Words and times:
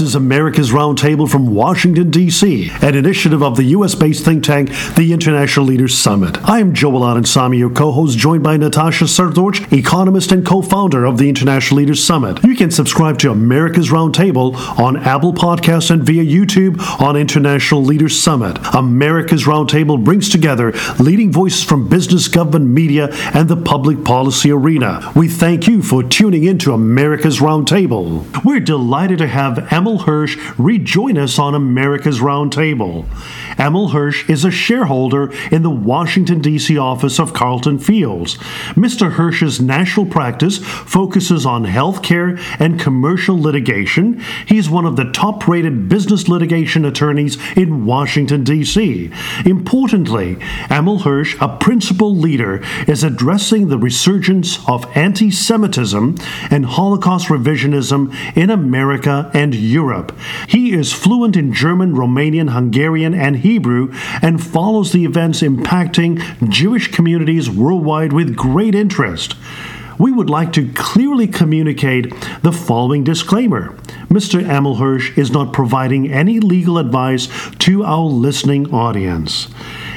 This 0.00 0.08
is 0.08 0.14
America's 0.14 0.70
Roundtable 0.70 1.28
from 1.28 1.54
Washington, 1.54 2.10
D.C., 2.10 2.70
an 2.80 2.94
initiative 2.94 3.42
of 3.42 3.58
the 3.58 3.64
U.S. 3.64 3.94
based 3.94 4.24
think 4.24 4.42
tank, 4.42 4.70
the 4.96 5.12
International 5.12 5.66
Leaders 5.66 5.92
Summit. 5.92 6.42
I 6.42 6.58
am 6.58 6.72
Joel 6.72 7.02
Anand 7.02 7.58
your 7.58 7.68
co 7.68 7.92
host, 7.92 8.16
joined 8.16 8.42
by 8.42 8.56
Natasha 8.56 9.04
Srdoc, 9.04 9.70
economist 9.78 10.32
and 10.32 10.46
co 10.46 10.62
founder 10.62 11.04
of 11.04 11.18
the 11.18 11.28
International 11.28 11.80
Leaders 11.80 12.02
Summit. 12.02 12.42
You 12.42 12.56
can 12.56 12.70
subscribe 12.70 13.18
to 13.18 13.30
America's 13.30 13.90
Roundtable 13.90 14.54
on 14.78 14.96
Apple 14.96 15.34
Podcasts 15.34 15.90
and 15.90 16.02
via 16.02 16.24
YouTube 16.24 16.80
on 16.98 17.14
International 17.14 17.84
Leaders 17.84 18.18
Summit. 18.18 18.58
America's 18.74 19.44
Roundtable 19.44 20.02
brings 20.02 20.30
together 20.30 20.72
leading 20.98 21.30
voices 21.30 21.62
from 21.62 21.90
business, 21.90 22.26
government, 22.26 22.70
media, 22.70 23.10
and 23.34 23.50
the 23.50 23.56
public 23.58 24.02
policy 24.02 24.50
arena. 24.50 25.12
We 25.14 25.28
thank 25.28 25.68
you 25.68 25.82
for 25.82 26.02
tuning 26.02 26.44
in 26.44 26.56
to 26.60 26.72
America's 26.72 27.40
Roundtable. 27.40 28.24
We're 28.46 28.60
delighted 28.60 29.18
to 29.18 29.26
have 29.26 29.58
Emil 29.90 30.02
Hirsch 30.04 30.38
rejoin 30.56 31.18
us 31.18 31.36
on 31.36 31.52
America's 31.52 32.20
Roundtable. 32.20 33.06
Emil 33.58 33.88
Hirsch 33.88 34.28
is 34.30 34.44
a 34.44 34.50
shareholder 34.50 35.32
in 35.48 35.62
the 35.62 35.70
Washington, 35.70 36.40
D.C. 36.40 36.78
office 36.78 37.18
of 37.18 37.34
Carlton 37.34 37.80
Fields. 37.80 38.36
Mr. 38.76 39.10
Hirsch's 39.10 39.60
national 39.60 40.06
practice 40.06 40.58
focuses 40.58 41.44
on 41.44 41.64
healthcare 41.64 42.40
and 42.60 42.78
commercial 42.78 43.36
litigation. 43.36 44.20
He's 44.46 44.70
one 44.70 44.86
of 44.86 44.94
the 44.94 45.10
top 45.10 45.48
rated 45.48 45.88
business 45.88 46.28
litigation 46.28 46.84
attorneys 46.84 47.36
in 47.56 47.84
Washington, 47.84 48.44
D.C. 48.44 49.10
Importantly, 49.44 50.38
Emil 50.70 51.00
Hirsch, 51.00 51.36
a 51.40 51.48
principal 51.58 52.14
leader, 52.14 52.62
is 52.86 53.02
addressing 53.02 53.66
the 53.66 53.78
resurgence 53.78 54.64
of 54.68 54.86
anti 54.96 55.32
Semitism 55.32 56.16
and 56.48 56.64
Holocaust 56.64 57.26
revisionism 57.26 58.14
in 58.36 58.50
America 58.50 59.32
and 59.34 59.52
Europe. 59.52 59.79
He 60.48 60.72
is 60.72 60.92
fluent 60.92 61.36
in 61.36 61.52
German, 61.52 61.94
Romanian, 61.94 62.50
Hungarian, 62.50 63.14
and 63.14 63.36
Hebrew 63.36 63.92
and 64.22 64.42
follows 64.42 64.92
the 64.92 65.04
events 65.04 65.40
impacting 65.42 66.48
Jewish 66.48 66.90
communities 66.90 67.48
worldwide 67.48 68.12
with 68.12 68.36
great 68.36 68.74
interest 68.74 69.34
we 70.00 70.10
would 70.10 70.30
like 70.30 70.54
to 70.54 70.72
clearly 70.72 71.26
communicate 71.26 72.10
the 72.40 72.52
following 72.52 73.04
disclaimer. 73.04 73.76
Mr. 74.08 74.42
Emil 74.42 74.76
Hirsch 74.76 75.16
is 75.18 75.30
not 75.30 75.52
providing 75.52 76.10
any 76.10 76.40
legal 76.40 76.78
advice 76.78 77.28
to 77.58 77.84
our 77.84 78.06
listening 78.06 78.72
audience. 78.72 79.48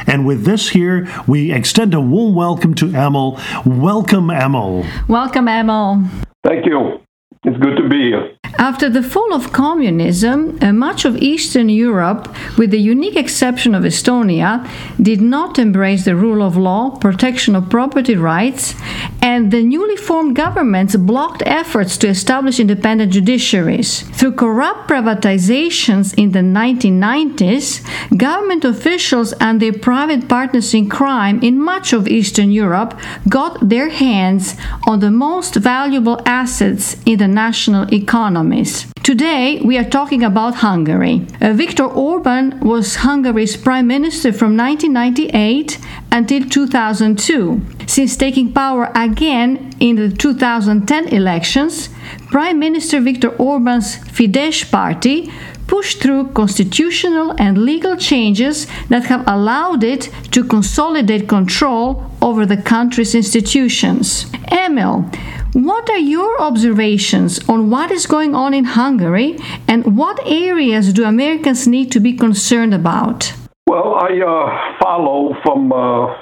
And 0.06 0.28
with 0.28 0.44
this 0.44 0.70
here, 0.70 1.08
we 1.26 1.54
extend 1.54 1.94
a 1.94 2.02
warm 2.02 2.36
welcome 2.36 2.74
to 2.76 2.94
Emil. 2.94 3.40
Welcome, 3.66 4.30
Emil. 4.30 4.86
Welcome, 5.08 5.48
Emil. 5.48 6.04
Thank 6.44 6.66
you. 6.66 7.00
It's 7.46 7.58
good 7.58 7.78
to 7.78 7.88
be 7.88 8.10
here. 8.10 8.33
After 8.64 8.90
the 8.90 9.04
fall 9.04 9.34
of 9.34 9.52
communism, 9.52 10.58
uh, 10.62 10.72
much 10.72 11.04
of 11.04 11.18
Eastern 11.18 11.68
Europe, 11.68 12.34
with 12.58 12.72
the 12.72 12.80
unique 12.80 13.18
exception 13.18 13.76
of 13.76 13.84
Estonia, 13.84 14.66
did 15.02 15.20
not 15.20 15.60
embrace 15.60 16.06
the 16.06 16.16
rule 16.16 16.42
of 16.42 16.56
law, 16.56 16.92
protection 16.92 17.58
of 17.58 17.70
property 17.70 18.16
rights, 18.16 18.74
and 19.22 19.52
the 19.52 19.64
newly 19.64 19.98
formed 19.98 20.38
governments 20.38 20.96
blocked 20.96 21.44
efforts 21.46 21.98
to 21.98 22.08
establish 22.08 22.58
independent 22.58 23.12
judiciaries. 23.12 24.04
Through 24.16 24.36
corrupt 24.36 24.90
privatizations 24.90 26.14
in 26.14 26.32
the 26.32 26.40
1990s, 26.40 27.84
government 28.18 28.64
officials 28.64 29.34
and 29.42 29.62
their 29.62 29.74
private 29.74 30.30
partners 30.30 30.74
in 30.74 30.88
crime 30.88 31.42
in 31.44 31.62
much 31.62 31.92
of 31.92 32.08
Eastern 32.08 32.50
Europe 32.50 32.98
got 33.28 33.68
their 33.68 33.90
hands 33.90 34.56
on 34.88 35.02
the 35.02 35.12
most 35.12 35.56
valuable 35.56 36.22
assets 36.26 36.96
in 37.06 37.18
the 37.20 37.28
national 37.28 37.94
economies. 38.34 38.88
Today, 39.04 39.62
we 39.64 39.78
are 39.78 39.90
talking 39.90 40.24
about 40.24 40.56
Hungary. 40.56 41.28
Uh, 41.40 41.54
Viktor 41.54 41.86
Orban 41.86 42.60
was 42.62 42.96
Hungary's 42.96 43.56
prime 43.56 43.86
minister 43.88 44.34
from 44.34 44.58
1998 44.58 45.78
until 46.12 46.50
2002. 46.50 47.62
Since 47.86 48.18
taking 48.18 48.52
power 48.52 48.92
again 48.96 49.74
in 49.80 49.98
the 49.98 50.10
2010 50.10 51.10
elections, 51.10 51.90
Prime 52.32 52.58
Minister 52.58 53.00
Viktor 53.02 53.30
Orban's 53.38 53.98
Fidesz 53.98 54.72
party 54.72 55.32
pushed 55.68 56.02
through 56.02 56.32
constitutional 56.32 57.36
and 57.38 57.58
legal 57.58 57.96
changes 57.96 58.68
that 58.90 59.06
have 59.06 59.24
allowed 59.28 59.84
it 59.84 60.10
to 60.32 60.44
consolidate 60.44 61.28
control 61.28 62.10
over 62.22 62.46
the 62.46 62.58
country's 62.58 63.14
institutions. 63.14 64.26
Emil, 64.52 65.06
what 65.54 65.88
are 65.90 66.00
your 66.00 66.42
observations 66.42 67.40
on 67.48 67.70
what 67.70 67.92
is 67.92 68.08
going 68.08 68.34
on 68.34 68.54
in 68.54 68.64
Hungary 68.64 69.38
and 69.68 69.98
what 69.98 70.20
areas 70.26 70.94
do 70.94 71.06
Americans 71.06 71.68
need 71.68 71.92
to 71.92 72.00
be 72.00 72.14
concerned 72.14 72.74
about? 72.74 73.34
Well, 73.68 73.96
I 73.96 74.20
uh, 74.20 74.80
follow 74.82 75.36
from 75.44 75.72
uh, 75.72 76.16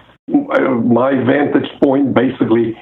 my 0.82 1.12
vantage 1.24 1.70
point 1.82 2.14
basically 2.14 2.78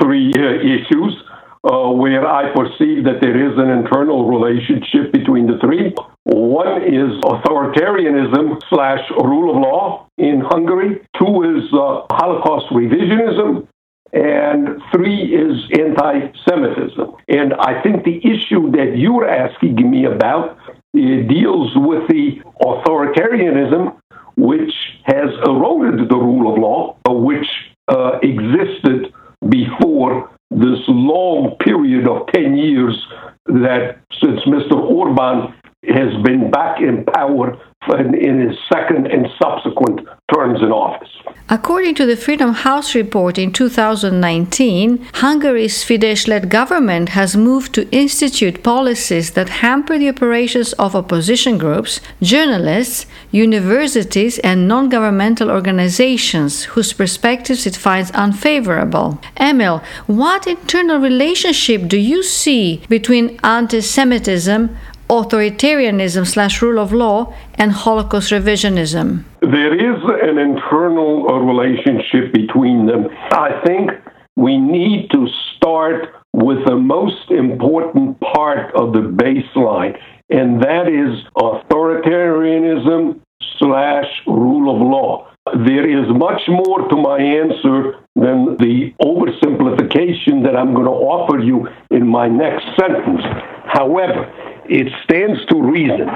three 0.00 0.32
uh, 0.36 0.60
issues 0.60 1.22
uh, 1.64 1.88
where 1.90 2.26
I 2.26 2.52
perceive 2.54 3.04
that 3.04 3.20
there 3.22 3.36
is 3.50 3.56
an 3.58 3.70
internal 3.70 4.28
relationship 4.28 5.12
between 5.12 5.46
the 5.46 5.58
three. 5.58 5.94
One 6.24 6.82
is 6.82 7.18
authoritarianism 7.24 8.60
slash 8.68 9.00
rule 9.22 9.56
of 9.56 9.62
law 9.62 10.06
in 10.18 10.42
Hungary. 10.44 11.00
Two 11.18 11.56
is 11.56 11.64
uh, 11.72 12.04
Holocaust 12.10 12.66
revisionism 12.70 13.66
and 14.14 14.80
three 14.92 15.34
is 15.34 15.68
anti 15.78 16.32
Semitism. 16.48 17.14
And 17.28 17.54
I 17.54 17.82
think 17.82 18.04
the 18.04 18.18
issue 18.18 18.70
that 18.72 18.94
you're 18.96 19.28
asking 19.28 19.90
me 19.90 20.04
about 20.04 20.56
deals 20.92 21.72
with 21.74 22.08
the 22.08 22.40
authoritarianism 22.62 24.00
which 24.36 24.72
has 25.04 25.30
eroded 25.46 26.08
the 26.08 26.16
rule 26.16 26.52
of 26.52 26.58
law, 26.58 26.96
which 27.08 27.46
uh, 27.88 28.18
existed 28.22 29.12
before 29.48 30.30
this 30.50 30.80
long 30.88 31.56
period 31.58 32.08
of 32.08 32.26
10 32.32 32.56
years 32.56 33.06
that 33.46 33.98
since 34.22 34.40
Mr. 34.42 34.72
Orban 34.72 35.54
has 35.88 36.22
been 36.22 36.50
back 36.50 36.80
in 36.80 37.04
power 37.04 37.58
in 37.92 38.40
his 38.40 38.58
second 38.72 39.06
and 39.06 39.26
subsequent 39.42 40.00
terms 40.32 40.60
in 40.62 40.70
office. 40.70 41.10
According 41.50 41.94
to 41.96 42.06
the 42.06 42.16
Freedom 42.16 42.54
House 42.54 42.94
report 42.94 43.36
in 43.36 43.52
2019, 43.52 45.06
Hungary's 45.14 45.84
Fidesz 45.84 46.26
led 46.26 46.48
government 46.48 47.10
has 47.10 47.36
moved 47.36 47.74
to 47.74 47.90
institute 47.90 48.62
policies 48.62 49.32
that 49.32 49.60
hamper 49.60 49.98
the 49.98 50.08
operations 50.08 50.72
of 50.74 50.96
opposition 50.96 51.58
groups, 51.58 52.00
journalists, 52.22 53.04
universities, 53.30 54.38
and 54.38 54.66
non 54.66 54.88
governmental 54.88 55.50
organizations 55.50 56.64
whose 56.64 56.94
perspectives 56.94 57.66
it 57.66 57.76
finds 57.76 58.10
unfavorable. 58.12 59.20
Emil, 59.38 59.82
what 60.06 60.46
internal 60.46 60.98
relationship 60.98 61.88
do 61.88 61.98
you 61.98 62.22
see 62.22 62.82
between 62.88 63.38
anti 63.44 63.82
Semitism, 63.82 64.74
authoritarianism 65.22 66.26
slash 66.26 66.62
rule 66.62 66.78
of 66.78 66.92
law 66.92 67.32
and 67.54 67.72
Holocaust 67.72 68.30
revisionism? 68.32 69.24
There 69.40 69.74
is 69.74 70.00
an 70.28 70.38
internal 70.38 71.24
relationship 71.52 72.32
between 72.32 72.86
them. 72.86 73.08
I 73.30 73.60
think 73.66 73.90
we 74.36 74.58
need 74.58 75.10
to 75.12 75.28
start 75.56 76.14
with 76.32 76.58
the 76.66 76.76
most 76.76 77.30
important 77.30 78.20
part 78.20 78.74
of 78.74 78.92
the 78.92 79.00
baseline, 79.00 79.96
and 80.30 80.60
that 80.62 80.88
is 80.88 81.24
authoritarianism 81.36 83.20
slash 83.58 84.10
rule 84.26 84.74
of 84.74 84.80
law. 84.82 85.30
There 85.66 85.88
is 85.88 86.08
much 86.08 86.40
more 86.48 86.88
to 86.88 86.96
my 86.96 87.18
answer 87.18 88.00
than 88.16 88.56
the 88.58 88.94
oversimplification 89.02 90.42
that 90.44 90.56
I'm 90.56 90.72
going 90.74 90.86
to 90.86 90.98
offer 91.14 91.38
you 91.38 91.68
in 91.90 92.06
my 92.06 92.28
next 92.28 92.64
sentence. 92.80 93.22
However, 93.66 94.24
it 94.68 94.88
stands 95.04 95.44
to 95.46 95.60
reason 95.60 96.06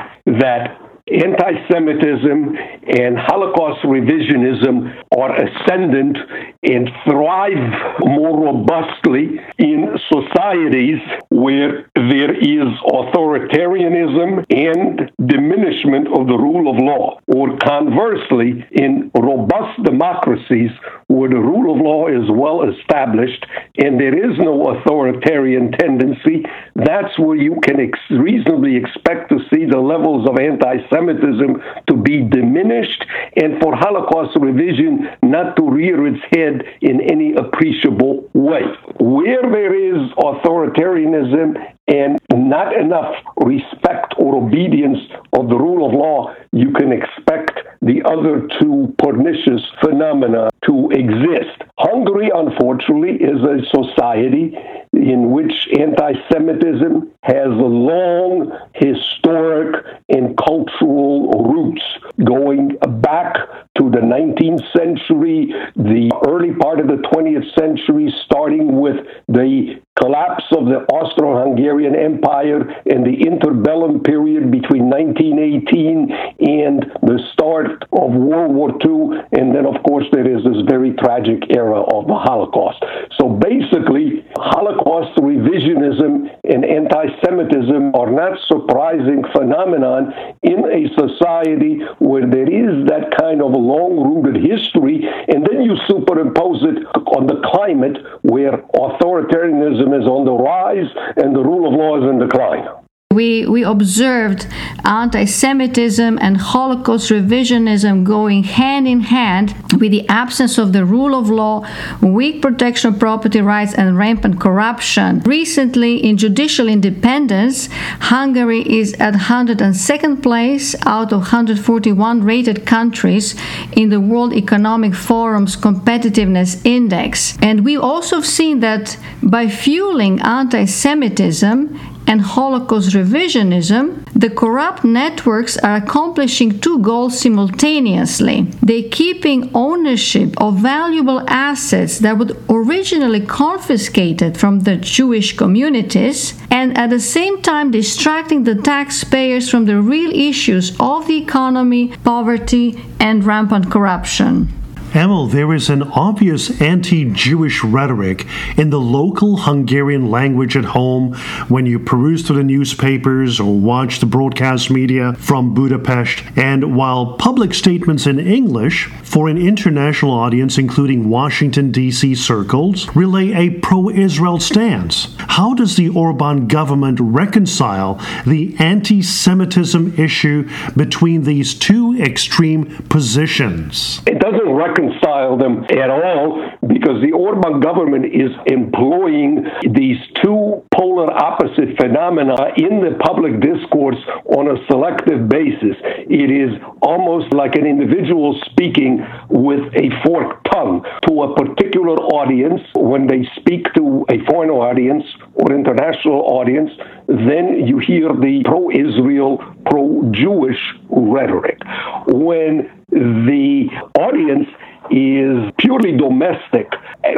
that 0.40 0.80
anti 1.12 1.52
Semitism 1.70 2.56
and 2.87 3.19
Holocaust 3.19 3.82
revisionism 3.84 4.94
are 5.16 5.34
ascendant 5.34 6.19
and 6.62 6.90
thrive 7.05 7.99
more 8.00 8.44
robustly 8.44 9.40
in 9.58 9.96
societies 10.12 11.00
where 11.31 11.90
there 11.94 12.34
is 12.34 12.69
authoritarianism 12.87 14.44
and 14.50 15.10
diminishment 15.26 16.08
of 16.08 16.26
the 16.26 16.37
rule 16.37 16.70
of 16.70 16.82
law, 16.82 17.19
or 17.26 17.56
conversely, 17.58 18.66
in 18.72 19.10
robust 19.14 19.82
democracies 19.84 20.70
where 21.08 21.31
the 21.31 21.37
rule 21.37 21.75
of 21.75 21.81
law 21.81 22.08
is 22.08 22.28
well 22.31 22.69
established 22.69 23.46
and 23.78 23.99
there 23.99 24.14
is 24.14 24.38
no 24.38 24.76
authoritarian 24.76 25.72
tendency, 25.72 26.44
that's 26.75 27.19
where 27.19 27.37
you 27.37 27.58
can 27.62 27.81
ex- 27.81 27.99
reasonably 28.10 28.76
expect 28.76 29.31
to 29.31 29.38
see 29.50 29.64
the 29.64 29.78
levels 29.78 30.28
of 30.28 30.38
anti 30.38 30.76
Semitism 30.90 30.97
to 31.06 31.96
be 31.96 32.22
diminished 32.22 33.04
and 33.36 33.60
for 33.62 33.74
Holocaust 33.76 34.36
revision 34.40 35.08
not 35.22 35.56
to 35.56 35.68
rear 35.68 36.06
its 36.06 36.20
head 36.30 36.62
in 36.80 37.00
any 37.10 37.34
appreciable 37.34 38.28
way. 38.32 38.62
Where 39.00 39.42
there 39.42 39.74
is 39.74 40.10
authoritarianism 40.18 41.56
and 41.88 42.18
not 42.32 42.76
enough 42.76 43.14
respect 43.36 44.14
or 44.18 44.36
obedience 44.36 44.98
of 45.32 45.48
the 45.48 45.56
rule 45.56 45.86
of 45.86 45.92
law, 45.94 46.34
you 46.52 46.72
can 46.72 46.92
expect 46.92 47.52
the 47.80 48.02
other 48.04 48.48
two 48.60 48.94
pernicious 48.98 49.62
phenomena 49.80 50.50
to 50.66 50.90
exist. 50.90 51.62
Hungary, 51.78 52.30
unfortunately, 52.34 53.14
is 53.14 53.40
a 53.42 53.62
society 53.70 54.54
in 54.93 55.31
which 55.31 55.52
anti 55.79 56.12
Semitism 56.31 57.11
has 57.23 57.49
long 57.49 58.56
historic 58.75 59.85
and 60.08 60.37
cultural 60.37 61.31
roots 61.52 61.82
going 62.25 62.76
back 63.00 63.35
to 63.76 63.90
the 63.90 63.99
19th 63.99 64.64
century, 64.76 65.55
the 65.76 66.11
early 66.26 66.55
part 66.55 66.81
of 66.81 66.88
the 66.88 66.96
20th 66.96 67.55
century, 67.58 68.12
starting 68.25 68.81
with 68.81 68.96
the 69.29 69.81
collapse 69.98 70.44
of 70.52 70.66
the 70.66 70.86
Austro-Hungarian 70.94 71.94
Empire 71.94 72.60
and 72.86 73.04
the 73.04 73.16
interbellum 73.26 74.04
period 74.04 74.50
between 74.50 74.88
1918 74.88 76.10
and 76.38 76.86
the 77.02 77.18
start 77.32 77.82
of 77.92 78.14
World 78.14 78.54
War 78.54 78.70
II, 78.78 79.18
and 79.32 79.54
then 79.54 79.66
of 79.66 79.82
course 79.82 80.06
there 80.12 80.26
is 80.26 80.44
this 80.44 80.62
very 80.68 80.92
tragic 80.94 81.50
era 81.50 81.80
of 81.80 82.06
the 82.06 82.14
Holocaust. 82.14 82.82
So 83.18 83.28
basically, 83.28 84.24
Holocaust 84.36 85.18
revisionism 85.18 86.30
and 86.44 86.64
anti-Semitism 86.64 87.94
are 87.94 88.10
not 88.10 88.38
surprising 88.46 89.24
phenomenon 89.32 90.12
in 90.42 90.64
a 90.70 90.86
society 90.94 91.80
where 91.98 92.26
there 92.26 92.46
is 92.48 92.86
that 92.86 93.10
kind 93.18 93.42
of 93.42 93.52
long-rooted 93.52 94.42
history, 94.42 95.02
and 95.28 95.44
then 95.46 95.62
you 95.62 95.76
superimpose 95.88 96.62
it 96.62 96.86
on 97.16 97.26
the 97.26 97.40
climate 97.44 97.98
where 98.22 98.58
authoritarianism 98.74 99.88
is 99.94 100.06
on 100.06 100.25
the 100.25 100.32
rise 100.32 100.90
and 101.17 101.35
the 101.35 101.43
rule 101.43 101.67
of 101.69 101.75
law 101.75 101.99
is 101.99 102.08
in 102.08 102.19
decline. 102.19 102.88
We, 103.19 103.47
we 103.47 103.65
observed 103.65 104.47
anti 104.85 105.25
Semitism 105.25 106.20
and 106.20 106.37
Holocaust 106.37 107.11
revisionism 107.11 108.05
going 108.05 108.44
hand 108.44 108.87
in 108.87 109.00
hand 109.00 109.56
with 109.81 109.91
the 109.91 110.09
absence 110.09 110.56
of 110.56 110.73
the 110.73 110.85
rule 110.85 111.17
of 111.17 111.29
law, 111.29 111.67
weak 112.00 112.41
protection 112.41 112.94
of 112.94 113.00
property 113.00 113.41
rights, 113.41 113.75
and 113.75 113.99
rampant 113.99 114.41
corruption. 114.41 115.19
Recently, 115.26 115.97
in 115.97 116.17
judicial 116.17 116.69
independence, 116.69 117.69
Hungary 118.12 118.62
is 118.79 118.94
at 119.00 119.15
102nd 119.15 120.23
place 120.23 120.76
out 120.87 121.12
of 121.12 121.20
141 121.20 122.23
rated 122.23 122.65
countries 122.67 123.35
in 123.73 123.88
the 123.88 124.00
World 124.00 124.32
Economic 124.32 124.94
Forum's 124.94 125.56
Competitiveness 125.56 126.65
Index. 126.65 127.37
And 127.43 127.65
we 127.65 127.76
also 127.76 128.17
have 128.17 128.26
seen 128.26 128.61
that 128.61 128.97
by 129.25 129.49
fueling 129.49 130.20
anti 130.20 130.67
Semitism 130.67 131.88
and 132.08 132.22
Holocaust 132.22 132.90
revisionism, 132.90 134.02
the 134.14 134.31
corrupt 134.31 134.82
networks 134.82 135.58
are 135.58 135.76
accomplishing 135.76 136.58
two 136.58 136.78
goals 136.78 137.20
simultaneously. 137.20 138.46
They're 138.62 138.88
keeping 138.90 139.50
ownership 139.55 140.32
of 140.38 140.58
valuable 140.58 141.22
assets 141.28 141.99
that 141.99 142.19
were 142.19 142.34
originally 142.49 143.20
confiscated 143.20 144.38
from 144.38 144.60
the 144.60 144.76
Jewish 144.76 145.37
communities, 145.37 146.34
and 146.50 146.76
at 146.78 146.90
the 146.90 146.99
same 147.00 147.43
time 147.43 147.70
distracting 147.70 148.44
the 148.44 148.55
taxpayers 148.55 149.50
from 149.50 149.66
the 149.66 149.81
real 149.81 150.12
issues 150.12 150.75
of 150.81 151.06
the 151.06 151.19
economy, 151.19 151.93
poverty, 152.05 152.82
and 152.99 153.25
rampant 153.25 153.70
corruption. 153.70 154.49
Emil, 154.94 155.26
there 155.26 155.52
is 155.52 155.69
an 155.69 155.82
obvious 155.82 156.61
anti 156.62 157.05
Jewish 157.05 157.62
rhetoric 157.62 158.26
in 158.56 158.70
the 158.70 158.81
local 158.81 159.37
Hungarian 159.37 160.11
language 160.11 160.56
at 160.56 160.64
home 160.64 161.14
when 161.49 161.67
you 161.67 161.79
peruse 161.79 162.26
through 162.26 162.37
the 162.37 162.44
newspapers 162.44 163.38
or 163.38 163.55
watch 163.55 164.00
the 164.00 164.06
broadcast 164.06 164.70
media 164.70 165.12
from 165.14 165.52
Budapest. 165.52 166.23
And 166.37 166.75
while 166.76 167.17
public 167.17 167.52
statements 167.52 168.06
in 168.06 168.19
English 168.19 168.87
for 169.02 169.29
an 169.29 169.37
international 169.37 170.12
audience, 170.12 170.56
including 170.56 171.08
Washington, 171.08 171.70
D.C. 171.70 172.14
circles, 172.14 172.88
relay 172.96 173.32
a 173.32 173.50
pro 173.50 173.91
Israel 173.91 174.41
stance, 174.41 175.14
how 175.19 175.55
does 175.55 175.76
the 175.76 175.91
Orban 175.91 176.49
government 176.49 176.99
reconcile 177.00 178.00
the 178.26 178.56
anti 178.58 179.02
Semitism 179.02 179.94
issue 179.99 180.49
between 180.76 181.25
these 181.25 181.55
two 181.55 181.96
extreme 182.00 182.67
positions? 182.88 184.00
It 184.06 184.19
doesn't 184.19 184.38
reconcile 184.58 185.38
them 185.38 185.64
at 185.70 185.90
all 185.90 186.50
because 186.66 187.00
the 187.02 187.12
Orban 187.12 187.60
government 187.60 188.06
is 188.06 188.31
employing 188.46 189.46
these 189.72 189.99
two 190.22 190.62
polar 190.75 191.10
opposite 191.10 191.78
phenomena 191.78 192.34
in 192.56 192.81
the 192.82 192.99
public 193.05 193.40
discourse 193.40 193.99
on 194.37 194.50
a 194.50 194.58
selective 194.66 195.28
basis. 195.28 195.76
It 196.10 196.31
is 196.31 196.58
almost 196.82 197.32
like 197.32 197.55
an 197.55 197.66
individual 197.66 198.38
speaking 198.50 199.05
with 199.28 199.62
a 199.75 199.90
forked 200.05 200.50
tongue 200.52 200.84
to 201.06 201.22
a 201.22 201.34
particular 201.34 201.96
audience. 201.96 202.60
When 202.75 203.06
they 203.06 203.28
speak 203.37 203.72
to 203.75 204.05
a 204.10 204.19
foreign 204.31 204.50
audience 204.50 205.05
or 205.34 205.52
international 205.52 206.22
audience, 206.26 206.70
then 207.06 207.66
you 207.66 207.78
hear 207.78 208.08
the 208.08 208.43
pro 208.44 208.70
Israel, 208.70 209.38
pro 209.66 210.10
Jewish 210.12 210.58
rhetoric. 210.90 211.58
When 212.06 212.77
the 212.90 213.69
audience 213.99 214.49
is 214.90 215.52
purely 215.58 215.96
domestic, 215.96 216.73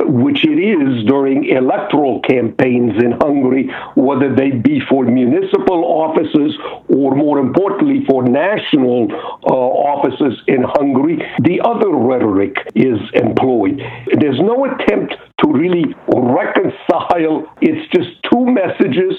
which 0.06 0.44
it 0.44 0.58
is 0.58 1.05
during 1.06 1.44
electoral 1.46 2.20
campaigns 2.20 3.00
in 3.02 3.12
Hungary, 3.12 3.70
whether 3.94 4.34
they 4.34 4.50
be 4.50 4.81
for 4.88 5.05
municipal 5.05 5.84
offices 5.84 6.56
or 6.88 7.14
more 7.14 7.38
importantly 7.38 8.05
for 8.08 8.25
national 8.25 9.08
uh, 9.12 9.52
offices 9.52 10.43
in 10.49 10.64
Hungary, 10.64 11.22
the 11.43 11.61
other 11.61 11.90
rhetoric 11.90 12.56
is 12.75 12.99
employed. 13.14 13.81
There's 14.19 14.40
no 14.40 14.64
attempt 14.64 15.14
to 15.43 15.52
really 15.52 15.94
reconcile, 16.08 17.46
it's 17.61 17.88
just 17.94 18.11
two 18.31 18.46
messages 18.46 19.14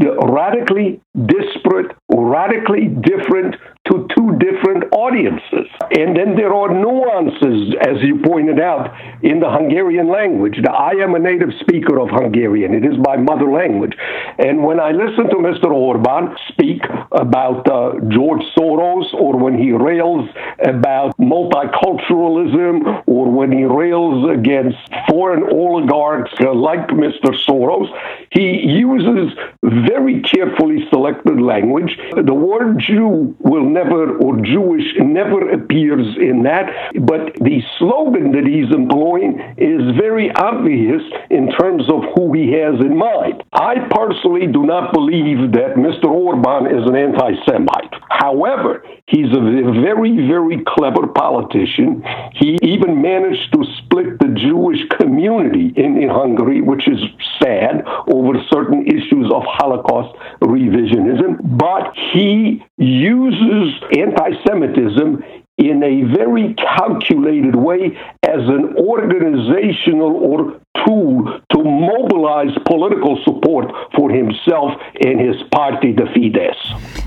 radically 0.00 1.00
disparate, 1.26 1.94
radically 2.10 2.86
different 2.88 3.56
to 3.86 4.08
two 4.16 4.38
different 4.38 4.84
audiences. 4.92 5.69
And 5.90 6.14
then 6.14 6.36
there 6.36 6.52
are 6.52 6.72
nuances, 6.72 7.74
as 7.80 8.02
you 8.02 8.20
pointed 8.22 8.60
out, 8.60 8.94
in 9.22 9.40
the 9.40 9.50
Hungarian 9.50 10.08
language. 10.08 10.58
I 10.68 10.92
am 11.02 11.14
a 11.14 11.18
native 11.18 11.50
speaker 11.60 11.98
of 11.98 12.10
Hungarian, 12.10 12.74
it 12.74 12.84
is 12.84 12.98
my 12.98 13.16
mother 13.16 13.50
language. 13.50 13.94
And 14.38 14.62
when 14.62 14.78
I 14.78 14.92
listen 14.92 15.28
to 15.30 15.36
Mr. 15.36 15.72
Orban 15.72 16.36
speak 16.48 16.82
about 17.12 17.66
uh, 17.68 17.94
George 18.08 18.42
Soros, 18.56 19.12
or 19.14 19.36
when 19.38 19.58
he 19.58 19.72
rails 19.72 20.28
about 20.62 21.16
multiculturalism, 21.18 23.04
or 23.06 23.30
when 23.30 23.50
he 23.50 23.64
rails 23.64 24.30
against 24.30 24.78
foreign 25.08 25.44
oligarchs 25.50 26.32
uh, 26.40 26.52
like 26.54 26.88
Mr. 26.88 27.34
Soros, 27.48 27.88
he 28.30 28.60
uses 28.66 29.32
very 29.62 30.20
carefully 30.22 30.86
selected 30.90 31.40
language. 31.40 31.98
The 32.14 32.34
word 32.34 32.78
Jew 32.78 33.34
will 33.40 33.68
never, 33.68 34.16
or 34.18 34.40
Jewish 34.40 34.94
never 34.98 35.50
appears 35.70 36.16
in 36.16 36.42
that, 36.42 36.66
but 37.06 37.34
the 37.40 37.62
slogan 37.78 38.32
that 38.32 38.46
he's 38.46 38.74
employing 38.74 39.38
is 39.56 39.96
very 39.96 40.30
obvious 40.34 41.02
in 41.30 41.50
terms 41.52 41.84
of 41.88 42.02
who 42.14 42.32
he 42.32 42.52
has 42.52 42.74
in 42.80 42.96
mind. 42.96 43.42
I 43.52 43.86
personally 43.90 44.46
do 44.46 44.64
not 44.64 44.92
believe 44.92 45.52
that 45.52 45.76
Mr. 45.76 46.06
Orban 46.06 46.66
is 46.66 46.86
an 46.86 46.96
anti 46.96 47.32
Semite. 47.46 47.94
However, 48.10 48.84
he's 49.06 49.30
a 49.32 49.40
very, 49.80 50.26
very 50.26 50.62
clever 50.66 51.06
politician. 51.06 52.02
He 52.34 52.58
even 52.62 53.00
managed 53.00 53.52
to 53.54 53.64
split 53.78 54.18
the 54.18 54.34
Jewish 54.36 54.80
community 54.98 55.72
in, 55.76 56.00
Hungary, 56.10 56.60
which 56.60 56.88
is 56.88 56.98
sad 57.40 57.84
over 58.10 58.32
certain 58.50 58.86
issues 58.86 59.30
of 59.32 59.42
Holocaust 59.46 60.18
revisionism. 60.42 61.38
But 61.56 61.94
he 62.12 62.64
uses 62.76 63.74
anti 63.96 64.30
Semitism 64.44 65.22
in 65.60 65.82
a 65.82 66.02
very 66.16 66.54
calculated 66.54 67.54
way 67.54 67.98
as 68.22 68.40
an 68.48 68.74
organizational 68.78 70.16
or 70.16 70.60
tool 70.86 71.40
to 71.50 71.58
mobilize 71.64 72.56
political 72.66 73.18
support 73.24 73.66
for 73.94 74.10
himself 74.10 74.72
and 75.04 75.20
his 75.20 75.36
party, 75.50 75.92
the 75.92 76.04
Fidesz. 76.14 76.56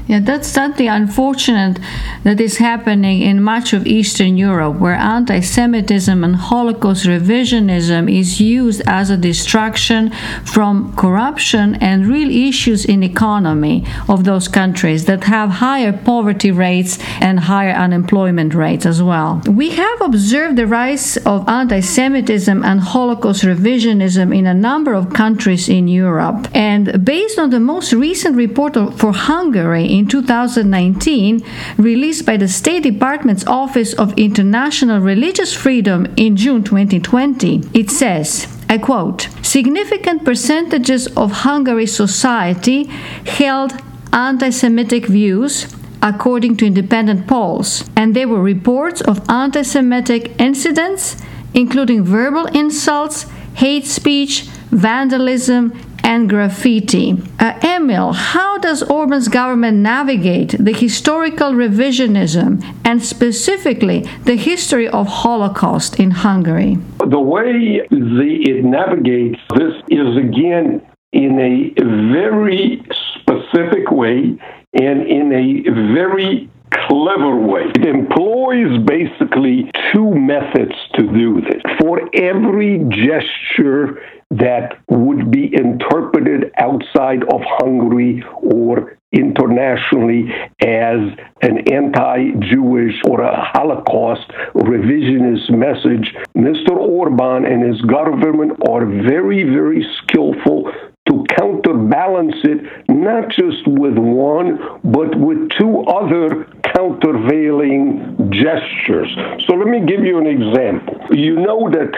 Yeah, 0.08 0.20
that's 0.20 0.48
something 0.48 0.90
unfortunate 0.90 1.80
that 2.24 2.42
is 2.42 2.58
happening 2.58 3.22
in 3.22 3.42
much 3.42 3.72
of 3.72 3.88
Eastern 3.88 4.38
Europe, 4.38 4.80
where 4.80 4.96
anti 4.96 5.40
Semitism 5.40 6.24
and 6.24 6.36
Holocaust 6.36 7.06
revisionism 7.06 8.12
is 8.12 8.42
used 8.42 8.82
as 8.86 9.10
a 9.10 9.18
distraction 9.18 10.12
from 10.44 10.94
corruption 10.98 11.76
and 11.76 12.08
real 12.08 12.30
issues 12.30 12.84
in 12.84 13.02
economy 13.02 13.86
of 14.10 14.26
those 14.26 14.50
countries 14.50 15.06
that 15.06 15.24
have 15.24 15.50
higher 15.50 15.94
poverty 15.94 16.52
rates 16.52 17.00
and 17.22 17.40
higher 17.40 17.74
unemployment 17.74 18.54
rates 18.54 18.86
as 18.86 19.02
well. 19.02 19.42
We 19.48 19.70
have 19.72 20.02
observed 20.02 20.58
the 20.58 20.68
rise 20.68 21.16
of 21.26 21.48
anti 21.48 21.80
Semitism 21.80 22.62
and 22.64 22.82
Holocaust 22.82 23.46
revisionism 23.54 24.36
in 24.36 24.46
a 24.46 24.54
number 24.54 24.94
of 24.94 25.14
countries 25.14 25.70
in 25.70 25.88
Europe. 25.88 26.48
And 26.54 27.04
based 27.06 27.38
on 27.38 27.50
the 27.50 27.60
most 27.60 27.94
recent 27.94 28.36
report 28.36 28.74
for 29.00 29.14
Hungary, 29.14 29.86
in 29.86 30.08
2019, 30.08 31.44
released 31.78 32.26
by 32.26 32.38
the 32.38 32.48
State 32.48 32.84
Department's 32.84 33.46
Office 33.46 33.94
of 33.94 34.14
International 34.18 35.00
Religious 35.00 35.54
Freedom 35.54 36.08
in 36.18 36.36
June 36.36 36.64
2020, 36.64 37.64
it 37.74 37.90
says, 37.90 38.48
I 38.70 38.78
quote, 38.78 39.28
significant 39.42 40.26
percentages 40.26 41.08
of 41.16 41.32
Hungary's 41.32 41.96
society 41.96 42.86
held 43.26 43.74
anti 44.12 44.50
Semitic 44.50 45.06
views 45.08 45.68
according 46.02 46.58
to 46.58 46.66
independent 46.68 47.28
polls, 47.28 47.90
and 47.96 48.16
there 48.16 48.28
were 48.28 48.42
reports 48.42 49.02
of 49.02 49.28
anti 49.30 49.64
Semitic 49.64 50.40
incidents, 50.40 51.16
including 51.54 52.04
verbal 52.04 52.46
insults, 52.48 53.26
hate 53.56 53.86
speech, 53.86 54.42
vandalism, 54.72 55.74
and 56.04 56.30
graffiti. 56.30 57.18
Uh, 57.40 57.58
Emil, 57.64 58.12
how 58.12 58.58
does 58.58 58.84
Orban's 58.84 59.30
government 59.30 59.78
navigate 59.78 60.56
the 60.60 60.74
historical 60.74 61.54
revisionism 61.54 62.64
and 62.84 63.02
specifically 63.02 64.02
the 64.26 64.36
history 64.36 64.88
of 64.88 65.08
Holocaust 65.08 66.00
in 66.00 66.12
Hungary? 66.12 66.78
The 67.00 67.20
way 67.20 67.88
the, 67.90 68.44
it 68.50 68.66
navigates 68.66 69.40
this 69.56 69.74
is 69.88 70.18
again 70.18 70.86
in 71.14 71.40
a 71.40 71.74
very 72.12 72.84
specific 73.18 73.90
way 73.92 74.38
and 74.74 75.08
in 75.08 75.32
a 75.32 75.70
very 75.94 76.50
clever 76.88 77.36
way. 77.36 77.64
It 77.76 77.86
employs 77.86 78.80
basically 78.86 79.72
two 79.92 80.14
methods 80.14 80.76
to 80.96 81.04
do 81.04 81.42
this. 81.42 81.62
For 81.80 82.02
every 82.14 82.80
gesture 82.90 84.02
that 84.32 84.80
would 84.90 85.30
be 85.30 85.54
interpreted 85.54 86.52
outside 86.58 87.24
of 87.24 87.42
Hungary 87.60 88.24
or 88.36 88.98
internationally 89.12 90.28
as 90.60 91.00
an 91.42 91.72
anti 91.72 92.32
Jewish 92.40 92.96
or 93.08 93.22
a 93.22 93.52
Holocaust 93.54 94.28
revisionist 94.56 95.52
message, 95.52 96.16
Mr. 96.36 96.72
Orban 96.72 97.46
and 97.46 97.64
his 97.64 97.82
government 97.82 98.54
are 98.68 98.86
very, 98.86 99.44
very 99.44 99.86
skillful 100.02 100.72
to 101.08 101.26
counterbalance 101.38 102.36
it, 102.44 102.90
not 102.90 103.30
just 103.30 103.68
with 103.68 103.98
one, 103.98 104.58
but 104.84 105.16
with 105.18 105.50
two 105.60 105.82
other 105.82 106.48
countervailing 106.84 108.32
gestures. 108.32 109.10
So 109.48 109.56
let 109.56 109.68
me 109.68 109.86
give 109.86 110.04
you 110.04 110.18
an 110.18 110.28
example. 110.28 110.98
You 111.12 111.36
know 111.36 111.70
that 111.70 111.92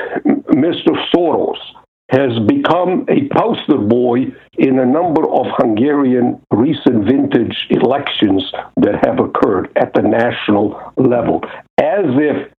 Mr. 0.50 0.92
Soros 1.14 1.58
has 2.10 2.38
become 2.48 3.06
a 3.10 3.28
poster 3.34 3.78
boy 3.78 4.26
in 4.58 4.80
a 4.80 4.86
number 4.86 5.28
of 5.28 5.48
Hungarian 5.58 6.40
recent 6.52 7.06
vintage 7.06 7.68
elections 7.72 8.52
that 8.78 9.04
have 9.04 9.20
occurred 9.20 9.72
at 9.76 9.94
the 9.94 10.04
national 10.04 10.94
level, 10.98 11.42
as 11.80 12.06
if 12.06 12.52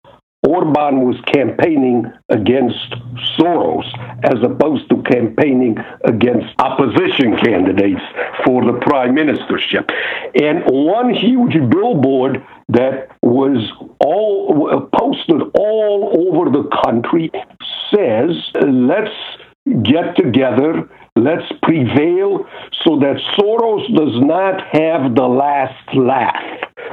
Orban 0.48 1.02
was 1.02 1.16
campaigning 1.34 2.12
against 2.30 2.96
Soros 3.38 3.86
as 4.24 4.42
opposed 4.44 4.90
to 4.90 5.02
campaigning 5.04 5.78
against 6.04 6.48
opposition 6.60 7.38
candidates 7.38 8.02
for 8.46 8.64
the 8.64 8.80
prime 8.82 9.16
ministership. 9.16 9.90
And 10.40 10.64
one 10.66 11.14
huge 11.14 11.54
billboard 11.70 12.46
that 12.70 13.10
was 13.22 13.72
all 14.00 14.90
posted 14.94 15.42
all 15.58 16.14
over 16.28 16.50
the 16.50 16.70
country 16.84 17.32
says, 17.94 18.36
let's 18.62 19.16
get 19.84 20.16
together, 20.16 20.90
let's 21.16 21.52
prevail 21.64 22.46
so 22.84 23.00
that 23.00 23.18
Soros 23.36 23.88
does 23.96 24.22
not 24.22 24.62
have 24.72 25.16
the 25.16 25.28
last 25.28 25.96
laugh. 25.96 26.44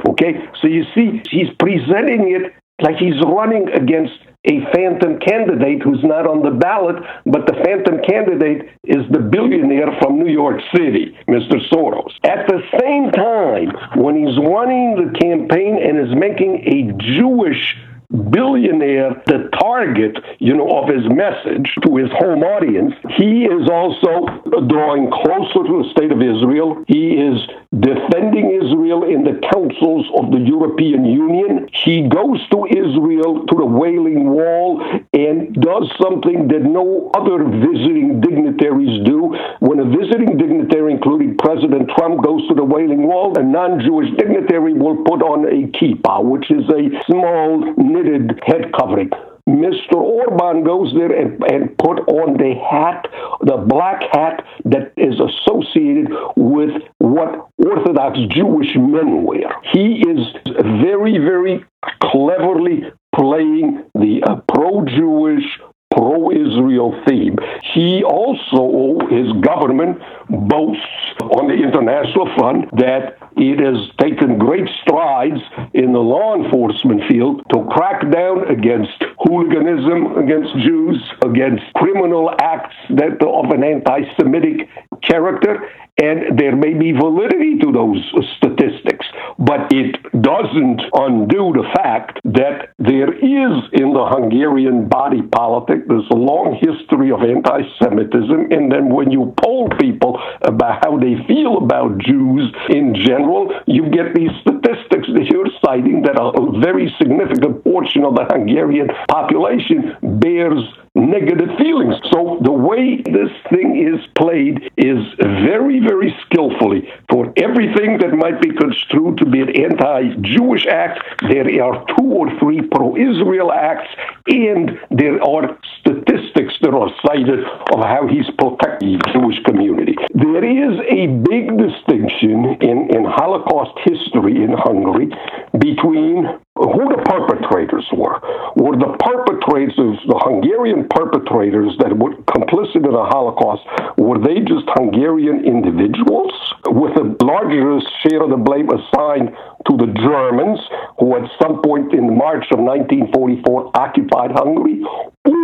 Okay? 0.09 0.47
So 0.61 0.67
you 0.67 0.85
see, 0.95 1.21
he's 1.29 1.49
presenting 1.59 2.35
it 2.35 2.53
like 2.81 2.95
he's 2.97 3.19
running 3.21 3.69
against 3.69 4.13
a 4.45 4.59
phantom 4.75 5.19
candidate 5.19 5.81
who's 5.81 6.03
not 6.03 6.27
on 6.27 6.43
the 6.43 6.51
ballot, 6.51 6.97
but 7.25 7.47
the 7.47 7.53
phantom 7.63 7.99
candidate 8.03 8.69
is 8.83 9.05
the 9.09 9.19
billionaire 9.19 9.95
from 10.01 10.19
New 10.19 10.31
York 10.31 10.59
City, 10.75 11.17
Mr. 11.29 11.55
Soros. 11.71 12.11
At 12.25 12.47
the 12.47 12.59
same 12.79 13.11
time, 13.11 13.71
when 13.95 14.15
he's 14.15 14.37
running 14.37 14.99
the 14.99 15.17
campaign 15.17 15.79
and 15.81 15.97
is 15.97 16.13
making 16.15 16.59
a 16.67 16.91
Jewish 17.15 17.77
billionaire 18.09 19.21
the 19.27 19.49
target, 19.59 20.17
you 20.39 20.55
know, 20.55 20.69
of 20.69 20.89
his 20.89 21.05
message 21.09 21.69
to 21.85 21.95
his 21.97 22.09
home 22.19 22.43
audience, 22.43 22.93
he 23.17 23.45
is 23.45 23.69
also 23.69 24.27
drawing 24.67 25.09
closer 25.11 25.63
to 25.63 25.83
the 25.83 25.89
state 25.91 26.11
of 26.11 26.21
Israel. 26.21 26.83
He 26.87 27.13
is 27.13 27.39
defending 27.73 28.53
Israel 28.53 29.03
in 29.03 29.23
the 29.23 29.39
councils 29.51 30.05
of 30.15 30.31
the 30.31 30.39
European 30.39 31.05
Union. 31.05 31.67
He 31.73 32.07
goes 32.07 32.39
to 32.49 32.65
Israel 32.69 33.45
to 33.45 33.55
the 33.55 33.65
Wailing 33.65 34.29
Wall 34.29 34.81
and 35.13 35.53
does 35.55 35.89
something 36.01 36.47
that 36.49 36.61
no 36.61 37.09
other 37.17 37.43
visiting 37.43 38.21
dignitaries 38.21 39.03
do. 39.05 39.35
When 39.59 39.79
a 39.79 39.85
visiting 39.85 40.37
dignitary, 40.37 40.93
including 40.93 41.37
President 41.37 41.89
Trump, 41.97 42.23
goes 42.23 42.47
to 42.47 42.53
the 42.53 42.63
Wailing 42.63 43.07
Wall, 43.07 43.33
a 43.37 43.43
non-Jewish 43.43 44.11
dignitary 44.17 44.73
will 44.73 44.97
put 45.03 45.21
on 45.21 45.45
a 45.45 45.67
kippah, 45.73 46.23
which 46.23 46.51
is 46.51 46.63
a 46.69 46.89
small 47.05 47.59
knitted 47.93 48.39
head 48.45 48.71
covering. 48.77 49.09
Mr. 49.47 49.95
Orban 49.95 50.63
goes 50.63 50.93
there 50.93 51.11
and, 51.11 51.43
and 51.43 51.77
put 51.77 51.99
on 52.07 52.37
the 52.37 52.55
hat, 52.55 53.07
the 53.41 53.57
black 53.57 54.01
hat 54.13 54.45
that 54.65 54.93
is 54.95 55.19
associated 55.19 56.09
with 56.37 56.81
what 56.99 57.49
Orthodox 57.57 58.19
Jewish 58.29 58.73
men 58.77 59.23
wear. 59.23 59.49
He 59.73 60.01
is 60.07 60.27
very, 60.45 61.17
very 61.17 61.65
cleverly 62.01 62.83
playing 63.13 63.83
the 63.95 64.23
uh, 64.23 64.37
pro 64.47 64.85
Jewish, 64.85 65.43
pro 65.91 66.31
Israel 66.31 66.99
theme. 67.05 67.35
He 67.73 68.01
also, 68.03 69.05
his 69.09 69.31
government, 69.41 70.01
boasts 70.29 71.17
on 71.21 71.47
the 71.47 71.55
international 71.55 72.29
front 72.37 72.69
that 72.77 73.17
it 73.35 73.59
has 73.59 73.89
taken 73.99 74.37
great 74.37 74.67
strides 74.81 75.41
in 75.73 75.91
the 75.93 75.99
law 75.99 76.35
enforcement 76.35 77.01
field 77.09 77.41
to 77.51 77.65
crack 77.71 78.01
down 78.11 78.47
against 78.49 79.03
hooliganism 79.19 80.17
against 80.17 80.53
Jews, 80.59 81.01
against 81.23 81.63
criminal 81.75 82.29
acts 82.39 82.75
that 82.89 83.23
of 83.23 83.51
an 83.51 83.63
anti-Semitic 83.63 84.69
character, 85.01 85.69
and 86.01 86.39
there 86.39 86.55
may 86.55 86.73
be 86.73 86.91
validity 86.91 87.57
to 87.59 87.71
those 87.71 88.01
statistics, 88.37 89.05
but 89.37 89.71
it 89.71 89.95
doesn't 90.21 90.81
undo 90.93 91.53
the 91.53 91.69
fact 91.75 92.19
that 92.25 92.73
there 92.79 93.13
is 93.13 93.53
in 93.73 93.93
the 93.93 94.05
Hungarian 94.09 94.87
body 94.89 95.21
politic, 95.21 95.87
there's 95.87 96.09
a 96.11 96.15
long 96.15 96.57
history 96.59 97.11
of 97.11 97.21
anti 97.21 97.61
Semitism, 97.81 98.51
and 98.51 98.71
then 98.71 98.89
when 98.89 99.11
you 99.11 99.33
poll 99.43 99.69
people 99.79 100.12
about 100.41 100.83
how 100.83 100.97
they 100.97 101.15
feel 101.27 101.57
about 101.57 101.97
Jews 101.99 102.53
in 102.69 102.95
general, 102.95 103.51
you 103.65 103.89
get 103.89 104.13
these 104.13 104.31
statistics 104.41 105.07
that 105.13 105.27
you're 105.31 105.51
citing 105.63 106.01
that 106.03 106.17
a 106.19 106.59
very 106.59 106.93
significant 106.97 107.63
portion 107.63 108.03
of 108.03 108.15
the 108.15 108.25
Hungarian 108.29 108.89
population 109.09 109.95
bears 110.19 110.63
negative 110.95 111.49
feelings. 111.57 111.95
So 112.11 112.39
the 112.41 112.51
way 112.51 113.01
this 113.01 113.31
thing 113.49 113.81
is 113.81 113.99
played 114.15 114.71
is 114.77 115.01
very, 115.17 115.79
very 115.79 116.15
skillfully. 116.25 116.89
For 117.09 117.33
everything 117.37 117.97
that 117.99 118.13
might 118.13 118.41
be 118.41 118.51
construed 118.51 119.17
to 119.17 119.25
be 119.25 119.41
an 119.41 119.49
anti-Jewish 119.49 120.67
act, 120.67 121.01
there 121.21 121.63
are 121.63 121.85
two 121.97 122.05
or 122.05 122.39
three 122.39 122.61
pro-Israel 122.61 123.51
acts, 123.51 123.89
and 124.27 124.79
there 124.91 125.21
are 125.23 125.57
statistics 125.79 126.53
that 126.61 126.73
are 126.73 126.89
cited 127.05 127.39
of 127.73 127.79
how 127.79 128.07
he's 128.07 128.29
protecting 128.37 128.99
the 128.99 129.11
Jewish 129.13 129.43
community. 129.43 129.95
There 130.13 130.45
is 130.45 130.79
a 130.89 131.07
big 131.07 131.57
distinction 131.57 132.57
in, 132.61 132.95
in 132.95 133.03
Holocaust 133.05 133.77
history 133.83 134.43
in 134.43 134.53
Hungary 134.53 135.09
between 135.57 136.27
who 136.55 136.85
the 136.85 137.01
perpetrators 137.05 137.85
were. 137.93 138.21
Were 138.55 138.77
the 138.77 138.93
perpetrators 139.01 139.97
the 140.05 140.19
Hungarian 140.21 140.87
perpetrators 140.87 141.73
that 141.79 141.97
were 141.97 142.13
complicit 142.29 142.85
in 142.85 142.93
the 142.93 143.09
Holocaust, 143.09 143.65
were 143.97 144.21
they 144.21 144.39
just 144.45 144.69
Hungarian 144.77 145.45
individuals 145.45 146.31
with 146.69 146.93
a 146.97 147.09
larger 147.25 147.81
share 148.05 148.23
of 148.23 148.29
the 148.29 148.37
blame 148.37 148.69
assigned 148.69 149.33
to 149.65 149.73
the 149.77 149.89
Germans, 149.97 150.59
who 150.99 151.17
at 151.17 151.29
some 151.41 151.61
point 151.61 151.93
in 151.93 152.17
March 152.17 152.45
of 152.53 152.59
1944 152.59 153.71
occupied 153.73 154.31
Hungary? 154.31 154.85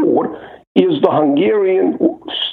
Or 0.05 0.58
is 0.79 1.01
the 1.01 1.11
Hungarian 1.11 1.99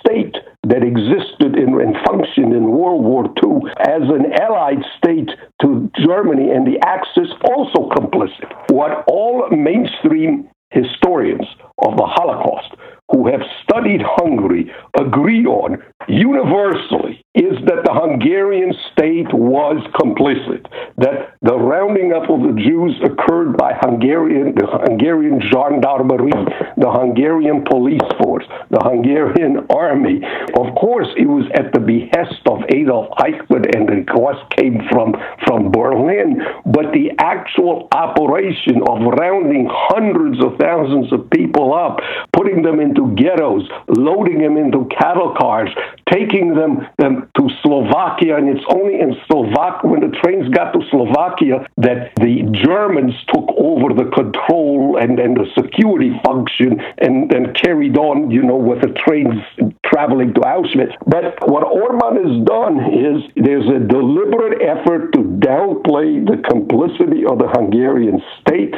state 0.01 0.35
that 0.67 0.83
existed 0.83 1.57
in, 1.57 1.81
and 1.81 1.97
functioned 2.05 2.53
in 2.53 2.71
World 2.71 3.05
War 3.05 3.25
II 3.43 3.71
as 3.79 4.03
an 4.11 4.33
allied 4.41 4.83
state 4.99 5.31
to 5.63 5.91
Germany 6.05 6.51
and 6.51 6.67
the 6.67 6.79
Axis 6.85 7.29
also 7.49 7.89
complicit. 7.91 8.51
What 8.71 9.05
all 9.07 9.49
mainstream 9.51 10.51
historians 10.71 11.47
of 11.79 11.97
the 11.97 12.07
Holocaust 12.07 12.75
who 13.13 13.29
have 13.29 13.43
studied 13.63 14.03
Hungary 14.03 14.73
agree 14.99 15.47
on 15.47 15.83
universally 16.09 17.25
is 17.37 17.53
that 17.69 17.85
the 17.85 17.93
Hungarian 17.93 18.73
state 18.93 19.29
was 19.29 19.77
complicit, 19.93 20.65
that 20.97 21.37
the 21.43 21.53
rounding 21.53 22.17
up 22.17 22.31
of 22.33 22.41
the 22.41 22.57
Jews 22.57 22.97
occurred 23.05 23.59
by 23.59 23.77
Hungarian, 23.77 24.55
the 24.57 24.65
Hungarian 24.65 25.45
gendarmerie, 25.45 26.33
the 26.81 26.89
Hungarian 26.89 27.63
police 27.69 28.09
force, 28.17 28.45
the 28.71 28.81
Hungarian 28.81 29.69
army. 29.69 30.25
Of 30.57 30.75
course, 30.81 31.13
it 31.21 31.29
was 31.29 31.45
at 31.53 31.77
the 31.77 31.81
behest 31.81 32.41
of 32.49 32.65
Adolf 32.73 33.13
Eichmann 33.21 33.69
and 33.77 33.85
the 33.85 34.01
request 34.01 34.41
came 34.57 34.81
from, 34.89 35.13
from 35.45 35.71
Berlin, 35.71 36.41
but 36.65 36.97
the 36.97 37.13
actual 37.21 37.89
operation 37.93 38.81
of 38.89 39.13
rounding 39.21 39.69
hundreds 39.69 40.41
of 40.41 40.57
thousands 40.57 41.13
of 41.13 41.29
people 41.29 41.75
up, 41.75 42.01
putting 42.33 42.63
them 42.63 42.81
into 42.81 43.13
ghettos, 43.13 43.69
loading 43.93 44.41
them 44.41 44.57
into 44.57 44.89
cattle 44.89 45.37
cars, 45.37 45.69
taking 46.11 46.55
them, 46.55 46.87
them 46.99 47.29
to 47.37 47.49
Slovakia, 47.63 48.37
and 48.37 48.49
it's 48.49 48.65
only 48.71 49.01
in 49.01 49.17
Slovakia, 49.27 49.91
when 49.91 50.01
the 50.01 50.17
trains 50.19 50.49
got 50.49 50.73
to 50.73 50.81
Slovakia, 50.91 51.67
that 51.79 52.13
the 52.17 52.43
Germans 52.53 53.15
took 53.33 53.49
over 53.57 53.95
the 53.95 54.11
control 54.11 54.97
and, 54.99 55.19
and 55.19 55.37
the 55.37 55.47
security 55.59 56.13
function 56.25 56.81
and, 56.99 57.33
and 57.33 57.55
carried 57.57 57.97
on, 57.97 58.31
you 58.31 58.43
know, 58.43 58.57
with 58.57 58.83
the 58.83 58.93
trains 59.05 59.43
traveling 59.91 60.35
to 60.35 60.41
Auschwitz. 60.41 60.95
But 61.07 61.49
what 61.49 61.65
Orban 61.65 62.17
has 62.23 62.45
done 62.45 62.77
is 62.93 63.23
there's 63.37 63.69
a 63.69 63.81
deliberate 63.81 64.63
effort 64.63 65.13
to 65.13 65.21
downplay 65.21 66.25
the 66.25 66.43
complicity 66.49 67.25
of 67.25 67.39
the 67.39 67.49
Hungarian 67.49 68.21
state, 68.41 68.75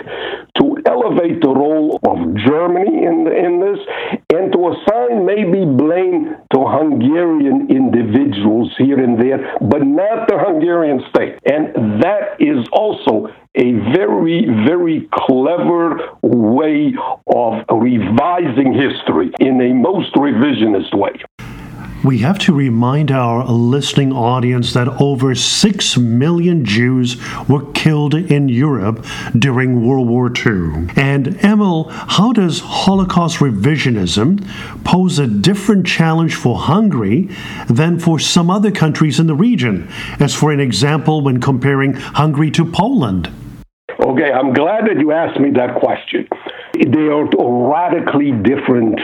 to 0.60 0.64
elevate 0.86 1.40
the 1.40 1.50
role 1.50 1.98
of 2.06 2.18
Germany 2.36 3.04
in, 3.04 3.24
the, 3.24 3.32
in 3.32 3.60
this, 3.60 3.80
and 4.34 4.52
to 4.52 4.60
assign 4.72 5.24
maybe 5.24 5.64
blame 5.64 6.36
to 6.52 6.58
Hungarian 6.66 7.68
individuals 7.70 8.72
here 8.78 8.98
and 8.98 9.20
there, 9.20 9.56
but 9.60 9.84
not 9.84 10.28
the 10.28 10.38
Hungarian 10.38 11.00
state. 11.10 11.38
And 11.44 12.02
that 12.02 12.40
is 12.40 12.66
also 12.72 13.28
a 13.58 13.72
very, 13.92 14.46
very 14.66 15.08
clever 15.12 15.98
way 16.22 16.94
of 17.26 17.64
revising 17.70 18.72
history 18.72 19.32
in 19.40 19.60
a 19.60 19.74
most 19.74 20.14
revisionist 20.14 20.94
way. 20.94 21.12
We 22.04 22.18
have 22.18 22.38
to 22.40 22.54
remind 22.54 23.10
our 23.10 23.44
listening 23.44 24.12
audience 24.12 24.72
that 24.72 24.86
over 25.00 25.34
6 25.34 25.96
million 25.98 26.64
Jews 26.64 27.16
were 27.48 27.72
killed 27.72 28.14
in 28.14 28.48
Europe 28.48 29.04
during 29.36 29.84
World 29.84 30.08
War 30.08 30.28
II. 30.30 30.90
And 30.94 31.36
Emil, 31.44 31.88
how 31.90 32.32
does 32.32 32.60
Holocaust 32.60 33.38
revisionism 33.38 34.46
pose 34.84 35.18
a 35.18 35.26
different 35.26 35.88
challenge 35.88 36.36
for 36.36 36.56
Hungary 36.56 37.30
than 37.68 37.98
for 37.98 38.20
some 38.20 38.48
other 38.48 38.70
countries 38.70 39.18
in 39.18 39.26
the 39.26 39.34
region, 39.34 39.88
as 40.20 40.36
for 40.36 40.52
an 40.52 40.60
example 40.60 41.22
when 41.22 41.40
comparing 41.40 41.94
Hungary 41.94 42.52
to 42.52 42.64
Poland? 42.64 43.28
Okay, 44.00 44.30
I'm 44.30 44.52
glad 44.52 44.84
that 44.86 45.00
you 45.00 45.10
asked 45.10 45.40
me 45.40 45.50
that 45.50 45.80
question. 45.80 46.28
They 46.74 47.08
are 47.08 47.26
radically 47.68 48.30
different 48.30 49.00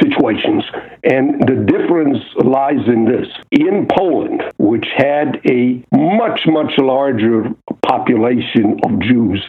situations. 0.00 0.64
And 1.04 1.40
the 1.40 1.64
difference 1.66 2.18
lies 2.44 2.86
in 2.86 3.04
this. 3.04 3.28
In 3.50 3.86
Poland, 3.90 4.42
which 4.58 4.86
had 4.96 5.40
a 5.48 5.82
much, 5.92 6.46
much 6.46 6.72
larger 6.78 7.44
population 7.82 8.78
of 8.84 9.00
Jews 9.00 9.42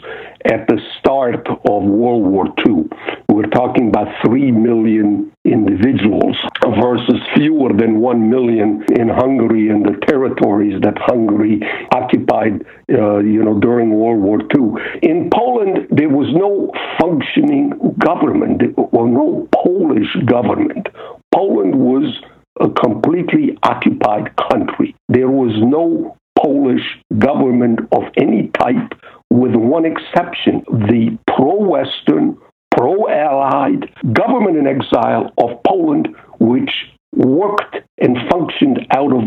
at 0.44 0.66
the 0.66 0.80
start 0.98 1.46
of 1.48 1.82
World 1.84 2.26
War 2.26 2.46
II, 2.66 2.88
we're 3.28 3.48
talking 3.48 3.88
about 3.88 4.08
3 4.24 4.50
million 4.52 5.32
individuals 5.44 6.36
versus 6.80 7.20
fewer 7.34 7.72
than 7.72 8.00
1 8.00 8.30
million 8.30 8.84
in 8.98 9.08
Hungary 9.08 9.68
and 9.68 9.84
the 9.84 9.98
territories 10.06 10.80
that 10.82 10.94
Hungary 10.98 11.60
occupied, 11.92 12.64
uh, 12.90 13.18
you 13.18 13.42
know, 13.42 13.58
during 13.58 13.90
World 13.94 14.20
War 14.20 14.38
II. 14.40 15.00
In 15.02 15.30
Poland, 15.34 15.88
there 15.90 16.08
was 16.08 16.28
no 16.34 16.70
functioning 17.00 17.72
government 17.98 18.62
or 18.76 19.08
no 19.08 19.48
Polish 19.52 20.01
government. 20.26 20.88
Poland 21.34 21.74
was 21.74 22.20
a 22.60 22.68
completely 22.68 23.58
occupied 23.62 24.34
country. 24.50 24.94
There 25.08 25.28
was 25.28 25.52
no 25.62 26.16
Polish 26.38 26.98
government 27.18 27.80
of 27.92 28.02
any 28.16 28.50
type, 28.58 28.92
with 29.30 29.54
one 29.54 29.84
exception 29.84 30.64
the 30.68 31.18
pro 31.26 31.54
Western, 31.56 32.36
pro 32.74 33.08
Allied 33.08 33.90
government 34.12 34.56
in 34.56 34.66
exile 34.66 35.32
of 35.38 35.62
Poland, 35.66 36.08
which 36.40 36.90
worked 37.14 37.76
and 37.98 38.16
functioned 38.30 38.86
out 38.90 39.12
of 39.12 39.24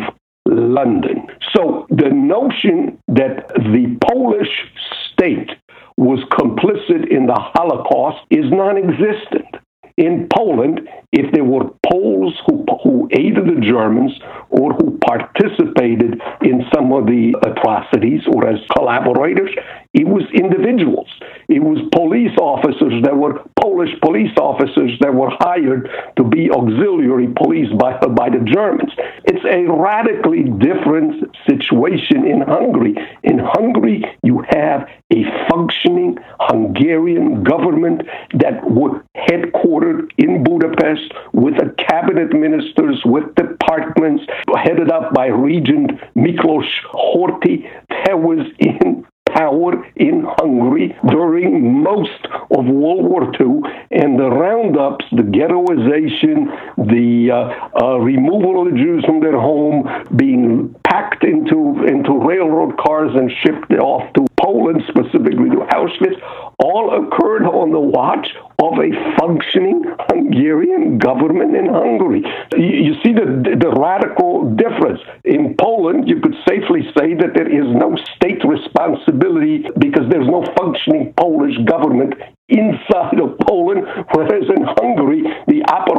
London. 0.47 1.27
So 1.55 1.87
the 1.89 2.09
notion 2.09 2.99
that 3.07 3.47
the 3.55 3.97
Polish 4.09 4.71
state 5.11 5.51
was 5.97 6.19
complicit 6.31 7.09
in 7.09 7.27
the 7.27 7.39
Holocaust 7.39 8.25
is 8.29 8.51
non 8.51 8.77
existent. 8.77 9.55
In 9.97 10.27
Poland, 10.35 10.81
if 11.13 11.31
there 11.31 11.45
were 11.45 11.69
Poles 11.89 12.33
who, 12.45 12.65
who 12.83 13.07
aided 13.11 13.45
the 13.45 13.61
Germans 13.61 14.11
or 14.49 14.73
who 14.73 14.97
participated 14.97 16.21
in 16.41 16.65
some 16.73 16.91
of 16.91 17.05
the 17.05 17.33
atrocities 17.47 18.21
or 18.33 18.49
as 18.49 18.59
collaborators, 18.75 19.51
it 19.95 20.05
was 20.05 20.23
individuals. 20.33 21.07
It 21.47 21.63
was 21.63 21.79
police 21.93 22.35
officers 22.37 23.01
that 23.03 23.15
were 23.15 23.41
Polish 23.61 23.95
police 24.01 24.35
officers 24.37 24.91
that 24.99 25.13
were 25.13 25.31
hired 25.39 25.89
to 26.17 26.23
be 26.23 26.51
auxiliary 26.51 27.27
police 27.27 27.71
by, 27.79 27.97
by 27.99 28.29
the 28.29 28.43
Germans. 28.43 28.91
It's 29.23 29.45
a 29.45 29.63
radically 29.71 30.43
different 30.43 31.35
situation 31.47 32.27
in 32.27 32.41
Hungary. 32.41 32.95
In 33.23 33.39
Hungary, 33.39 34.03
you 34.21 34.43
have 34.49 34.87
a 35.13 35.23
functioning 35.49 36.17
Hungarian 36.41 37.43
government 37.43 38.03
that 38.33 38.63
was 38.69 39.01
headquartered 39.15 40.11
in 40.17 40.43
Budapest 40.43 41.13
with 41.31 41.55
a 41.55 41.73
cabinet 41.81 42.33
ministers, 42.33 43.01
with 43.05 43.33
departments 43.35 44.23
headed 44.57 44.91
up 44.91 45.13
by 45.13 45.27
Regent 45.27 45.91
Miklos 46.17 46.67
Horthy. 46.91 47.69
That 47.89 48.19
was 48.19 48.45
in 48.59 49.05
power 49.35 49.85
in 49.97 50.25
Hungary 50.39 50.95
during 51.09 51.83
most 51.83 52.25
of 52.51 52.65
World 52.65 53.05
War 53.05 53.23
II, 53.39 53.61
and 53.91 54.17
the 54.17 54.29
roundups, 54.29 55.05
the 55.11 55.23
ghettoization, 55.23 56.47
the 56.77 57.31
uh, 57.31 57.83
uh, 57.83 57.97
removal 57.99 58.65
of 58.65 58.73
the 58.73 58.77
Jews 58.79 59.03
from 59.05 59.19
their 59.19 59.37
home, 59.37 59.87
being 60.15 60.73
packed 60.87 61.23
into 61.23 61.83
into 61.85 62.17
railroad 62.17 62.77
cars 62.77 63.11
and 63.15 63.31
shipped 63.43 63.71
off 63.73 64.11
to 64.13 64.25
Poland, 64.39 64.83
specifically 64.87 65.49
to 65.49 65.65
Auschwitz, 65.71 66.19
all 66.63 66.93
occurred 66.95 67.43
on 67.45 67.71
the 67.71 67.79
watch 67.79 68.27
of 68.59 68.73
a 68.79 68.89
functioning 69.19 69.83
Hungarian 70.09 70.97
government 70.97 71.55
in 71.55 71.67
Hungary. 71.67 72.23
You, 72.55 72.95
see 73.03 73.11
the, 73.13 73.55
the 73.59 73.69
radical 73.69 74.55
difference. 74.55 75.01
In 75.23 75.55
Poland, 75.59 76.07
you 76.07 76.19
could 76.21 76.35
safely 76.47 76.83
say 76.97 77.13
that 77.15 77.33
there 77.35 77.49
is 77.49 77.67
no 77.75 77.97
state 78.15 78.43
responsibility 78.45 79.65
because 79.77 80.09
there's 80.09 80.27
no 80.27 80.43
functioning 80.57 81.13
Polish 81.17 81.57
government 81.65 82.15
inside 82.47 83.19
of 83.19 83.37
Poland, 83.39 83.85
whereas 84.13 84.45
in 84.49 84.63
Hungary, 84.77 85.23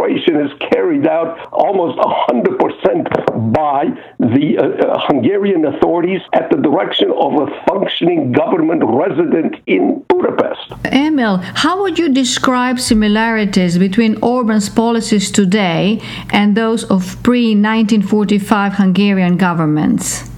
operation 0.07 0.41
is 0.41 0.53
carried 0.73 1.07
out 1.07 1.49
almost 1.53 1.99
100% 1.99 3.53
by 3.53 3.85
the 4.19 4.59
uh, 4.59 4.63
uh, 4.63 5.07
Hungarian 5.07 5.65
authorities 5.67 6.21
at 6.33 6.51
the 6.51 6.57
direction 6.57 7.11
of 7.11 7.35
a 7.35 7.65
functioning 7.69 8.33
government 8.33 8.83
resident 8.85 9.57
in 9.67 10.05
Budapest. 10.09 10.73
Emil, 10.93 11.39
how 11.39 11.83
would 11.83 11.99
you 11.99 12.13
describe 12.13 12.79
similarities 12.79 13.79
between 13.79 14.17
Orban's 14.23 14.69
policies 14.69 15.31
today 15.31 16.01
and 16.31 16.57
those 16.57 16.85
of 16.85 17.23
pre 17.23 17.55
1945 17.55 18.75
Hungarian 18.75 19.37
governments? 19.37 20.36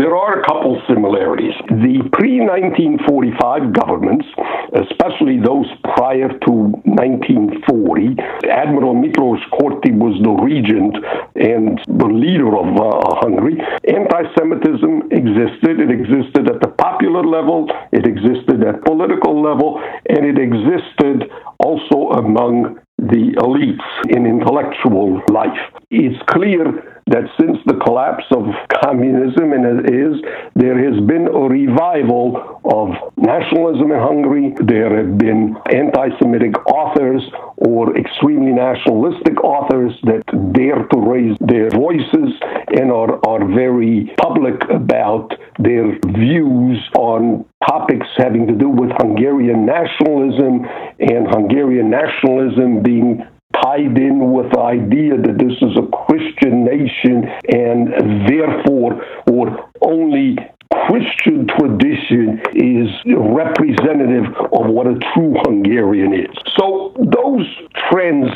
There 0.00 0.16
are 0.16 0.40
a 0.40 0.44
couple 0.48 0.80
similarities. 0.88 1.52
The 1.68 2.00
pre 2.16 2.40
1945 2.40 3.72
governments, 3.76 4.24
especially 4.72 5.36
those 5.36 5.68
prior 5.92 6.32
to 6.32 6.52
1940, 6.88 8.16
Admiral 8.48 8.96
Miklos 8.96 9.44
Horthy 9.52 9.92
was 9.92 10.16
the 10.24 10.32
regent 10.40 10.96
and 11.36 11.76
the 11.84 12.08
leader 12.08 12.48
of 12.56 12.72
uh, 12.80 13.20
Hungary. 13.20 13.60
Anti 13.60 14.22
Semitism 14.40 15.12
existed. 15.12 15.84
It 15.84 15.92
existed 15.92 16.48
at 16.48 16.64
the 16.64 16.72
popular 16.80 17.20
level, 17.20 17.68
it 17.92 18.06
existed 18.08 18.64
at 18.64 18.80
political 18.84 19.36
level, 19.36 19.84
and 20.08 20.24
it 20.24 20.40
existed 20.40 21.28
also 21.60 22.16
among 22.16 22.80
the 22.96 23.36
elites 23.36 23.84
in 24.08 24.24
intellectual 24.24 25.20
life. 25.28 25.60
It's 25.90 26.20
clear 26.28 26.89
that 27.10 27.26
since 27.38 27.58
the 27.66 27.74
collapse 27.84 28.24
of 28.30 28.46
communism, 28.82 29.52
and 29.52 29.66
it 29.66 29.90
is, 29.90 30.22
there 30.54 30.78
has 30.78 30.94
been 31.06 31.26
a 31.26 31.42
revival 31.50 32.60
of 32.64 32.94
nationalism 33.16 33.90
in 33.90 33.98
Hungary. 33.98 34.54
There 34.62 34.96
have 34.96 35.18
been 35.18 35.56
anti 35.74 36.08
Semitic 36.18 36.54
authors 36.66 37.22
or 37.56 37.96
extremely 37.98 38.52
nationalistic 38.52 39.42
authors 39.42 39.92
that 40.04 40.22
dare 40.54 40.86
to 40.86 40.98
raise 40.98 41.36
their 41.40 41.68
voices 41.70 42.30
and 42.78 42.92
are, 42.92 43.18
are 43.26 43.44
very 43.44 44.14
public 44.16 44.62
about 44.70 45.34
their 45.58 45.98
views 46.14 46.78
on 46.96 47.44
topics 47.66 48.06
having 48.16 48.46
to 48.46 48.54
do 48.54 48.68
with 48.68 48.90
Hungarian 48.98 49.66
nationalism 49.66 50.64
and 51.00 51.26
Hungarian 51.28 51.90
nationalism 51.90 52.82
being 52.82 53.26
tied 53.62 53.98
in 53.98 54.32
with 54.32 54.52
the 54.52 54.60
idea 54.60 55.16
that 55.16 55.38
this 55.38 55.56
is 55.60 55.76
a 55.76 55.86
Christian 56.06 56.64
nation 56.64 57.24
and 57.48 58.28
therefore, 58.28 59.04
or 59.30 59.70
only 59.82 60.36
Christian 60.70 61.48
tradition 61.48 62.40
is 62.54 62.88
representative 63.06 64.26
of 64.52 64.66
what 64.70 64.86
a 64.86 64.98
true 65.12 65.34
Hungarian 65.44 66.14
is. 66.14 66.34
So 66.56 66.94
those 66.96 67.46
trends 67.90 68.30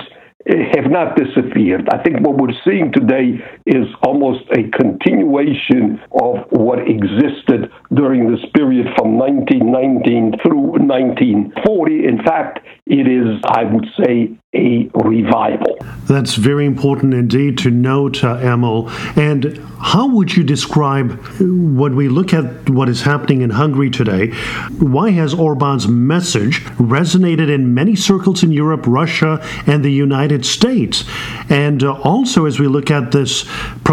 eh, 0.48 0.70
have 0.74 0.90
not 0.90 1.16
disappeared. 1.16 1.88
I 1.92 2.02
think 2.02 2.26
what 2.26 2.36
we're 2.36 2.58
seeing 2.64 2.92
today 2.92 3.38
is 3.66 3.86
almost 4.02 4.42
a 4.50 4.68
continuation 4.76 6.00
of 6.10 6.46
what 6.50 6.80
existed 6.80 7.70
during 7.94 8.30
this 8.30 8.44
period 8.52 8.88
from 8.98 9.16
1919 9.16 10.40
through 10.42 10.78
1940. 10.82 12.06
In 12.06 12.22
fact, 12.24 12.60
it 12.86 13.08
is, 13.08 13.40
I 13.46 13.64
would 13.64 13.86
say, 13.98 14.36
a 14.54 14.90
revival. 14.94 15.78
That's 16.06 16.34
very 16.34 16.66
important 16.66 17.14
indeed 17.14 17.56
to 17.58 17.70
note, 17.70 18.22
uh, 18.22 18.36
Emil. 18.36 18.90
And 19.16 19.58
how 19.80 20.06
would 20.08 20.36
you 20.36 20.44
describe 20.44 21.18
when 21.40 21.96
we 21.96 22.08
look 22.08 22.34
at 22.34 22.68
what 22.68 22.90
is 22.90 23.02
happening 23.02 23.40
in 23.40 23.50
Hungary 23.50 23.88
today? 23.88 24.32
Why 24.78 25.10
has 25.12 25.32
Orban's 25.32 25.88
message 25.88 26.60
resonated 26.76 27.50
in 27.50 27.72
many 27.72 27.96
circles 27.96 28.42
in 28.42 28.52
Europe, 28.52 28.84
Russia, 28.86 29.40
and 29.66 29.82
the 29.82 29.90
United 29.90 30.44
States? 30.44 31.04
And 31.48 31.82
uh, 31.82 31.94
also, 32.02 32.44
as 32.44 32.60
we 32.60 32.66
look 32.66 32.90
at 32.90 33.12
this 33.12 33.44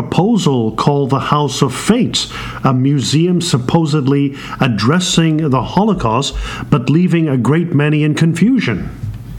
proposal 0.02 0.72
called 0.76 1.12
the 1.12 1.20
House 1.20 1.62
of 1.62 1.76
Fates, 1.76 2.34
a 2.64 2.74
museum 2.74 3.40
supposedly 3.40 4.36
addressing 4.60 5.50
the 5.52 5.62
Holocaust, 5.62 6.36
but 6.72 6.90
leaving 6.90 7.30
a 7.30 7.38
great 7.38 7.74
many 7.76 8.04
in 8.04 8.16
confusion. 8.16 8.90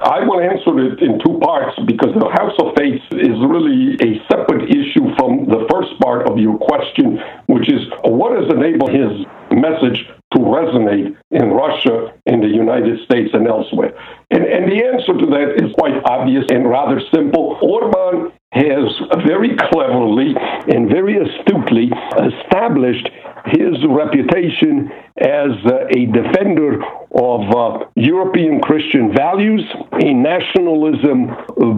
I 0.01 0.21
will 0.25 0.41
answer 0.41 0.79
it 0.87 1.03
in 1.03 1.19
two 1.25 1.39
parts 1.43 1.79
because 1.87 2.15
the 2.15 2.31
House 2.39 2.55
of 2.61 2.75
Fates 2.77 3.03
is 3.11 3.39
really 3.43 3.95
a 4.07 4.23
separate 4.31 4.71
issue 4.71 5.15
from 5.19 5.47
the 5.47 5.67
first 5.71 5.99
part 6.01 6.31
of 6.31 6.39
your 6.39 6.59
question, 6.59 7.19
which 7.47 7.69
is 7.69 7.83
what 8.05 8.39
has 8.39 8.51
enabled 8.51 8.91
his 8.91 9.27
message 9.51 10.07
to 10.35 10.39
resonate 10.39 11.17
in 11.31 11.51
Russia, 11.51 12.15
in 12.27 12.41
the 12.41 12.49
United 12.49 13.03
States, 13.05 13.31
and 13.33 13.49
elsewhere? 13.49 13.95
And, 14.31 14.45
and 14.45 14.71
the 14.71 14.79
answer 14.85 15.15
to 15.19 15.27
that 15.27 15.63
is 15.63 15.75
quite 15.75 15.99
obvious 16.05 16.45
and 16.51 16.69
rather 16.69 17.01
simple. 17.13 17.59
Orban 17.63 18.33
has 18.53 18.85
very 19.27 19.57
cleverly 19.57 20.35
and 20.69 20.89
very 20.89 21.17
astutely 21.17 21.91
established 22.21 23.09
his 23.47 23.75
reputation 23.89 24.91
as 25.19 25.51
uh, 25.67 25.87
a 25.91 26.07
defender 26.07 26.83
of 27.15 27.41
uh, 27.55 27.85
European 27.97 28.61
Christian 28.61 29.13
values, 29.15 29.63
a 29.93 30.15
nationalism 30.15 31.29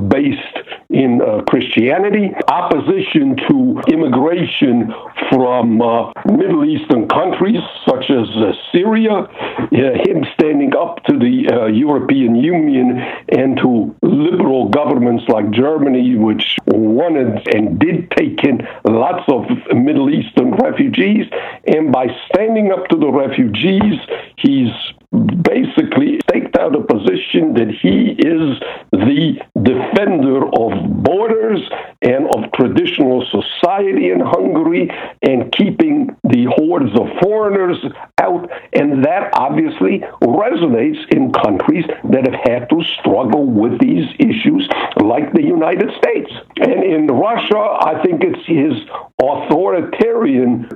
based 0.08 0.58
in 0.90 1.20
uh, 1.20 1.42
Christianity, 1.48 2.30
opposition 2.48 3.36
to 3.48 3.80
immigration 3.88 4.94
from 5.30 5.82
uh, 5.82 6.12
Middle 6.26 6.64
Eastern 6.64 7.08
countries 7.08 7.60
such 7.88 8.04
as 8.10 8.28
uh, 8.36 8.52
Syria, 8.70 9.10
uh, 9.10 9.66
him 9.72 10.24
standing 10.34 10.72
up 10.76 11.02
to 11.04 11.18
the 11.18 11.70
European 11.72 12.36
Union 12.36 13.00
and 13.30 13.56
to 13.56 13.94
liberal 14.14 14.68
governments 14.68 15.24
like 15.28 15.50
Germany, 15.50 16.16
which 16.16 16.56
wanted 16.66 17.46
and 17.54 17.78
did 17.78 18.10
take 18.12 18.42
in 18.44 18.66
lots 18.84 19.24
of 19.28 19.44
Middle 19.76 20.10
Eastern 20.10 20.52
refugees. 20.52 21.26
And 21.66 21.92
by 21.92 22.06
standing 22.28 22.72
up 22.72 22.88
to 22.88 22.96
the 22.96 23.10
refugees, 23.10 23.98
he's 24.38 24.70
basically 25.14 26.20
staked 26.28 26.56
out 26.56 26.74
a 26.74 26.82
position 26.82 27.54
that 27.54 27.70
he 27.70 28.10
is 28.18 28.58
the 28.90 29.38
defender 29.62 30.46
of 30.46 31.02
borders 31.02 31.60
and 32.02 32.26
of 32.34 32.50
traditional 32.52 33.24
society 33.30 34.10
in 34.10 34.20
Hungary 34.20 34.90
and 35.22 35.52
keeping 35.52 36.16
the 36.24 36.46
hordes 36.56 36.92
of 36.98 37.06
foreigners 37.22 37.78
out. 38.20 38.50
And 38.72 39.04
that 39.04 39.30
obviously 39.34 40.00
resonates 40.22 41.00
in 41.14 41.32
countries 41.32 41.84
that 42.10 42.26
have 42.26 42.40
had 42.44 42.70
to 42.70 42.82
struggle 43.00 43.46
with 43.46 43.78
these 43.80 44.06
issues, 44.18 44.68
like 45.00 45.32
the 45.32 45.42
United 45.42 45.90
States. 45.98 46.30
And 46.56 46.82
in 46.84 47.06
Russia, 47.06 47.58
I 47.58 48.02
think 48.04 48.22
it's 48.24 48.44
his 48.46 48.74
authoritarian 49.22 50.03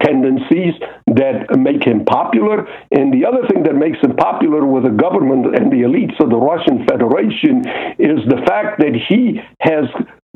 tendencies 0.00 0.74
that 1.06 1.46
make 1.58 1.84
him 1.84 2.04
popular. 2.04 2.66
And 2.90 3.12
the 3.12 3.26
other 3.26 3.46
thing 3.48 3.62
that 3.64 3.74
makes 3.74 3.98
him 4.00 4.16
popular 4.16 4.64
with 4.66 4.84
the 4.84 4.90
government 4.90 5.54
and 5.54 5.70
the 5.70 5.82
elites 5.82 6.18
of 6.20 6.30
the 6.30 6.36
Russian 6.36 6.86
Federation 6.86 7.64
is 7.98 8.24
the 8.28 8.42
fact 8.46 8.78
that 8.80 8.94
he 9.08 9.40
has 9.60 9.86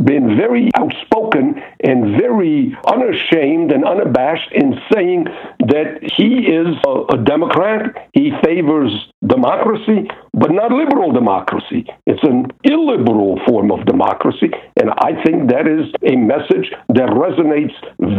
been 0.02 0.36
very 0.36 0.70
outspoken 0.76 1.62
and 1.84 2.16
very 2.18 2.76
unashamed 2.86 3.72
and 3.72 3.84
unabashed 3.84 4.50
in 4.52 4.74
saying 4.92 5.26
that 5.60 6.00
he 6.16 6.46
is 6.46 6.76
a, 6.86 7.14
a, 7.14 7.24
Democrat. 7.24 8.08
He 8.12 8.32
favors 8.42 8.90
democracy, 9.24 10.08
but 10.42 10.50
not 10.50 10.72
liberal 10.72 11.12
democracy. 11.12 11.86
It's 12.04 12.22
an 12.24 12.50
illiberal 12.64 13.38
form 13.46 13.70
of 13.70 13.86
democracy. 13.86 14.50
And 14.74 14.90
I 14.98 15.22
think 15.22 15.50
that 15.50 15.68
is 15.68 15.86
a 16.02 16.16
message 16.16 16.72
that 16.88 17.10
resonates 17.10 17.74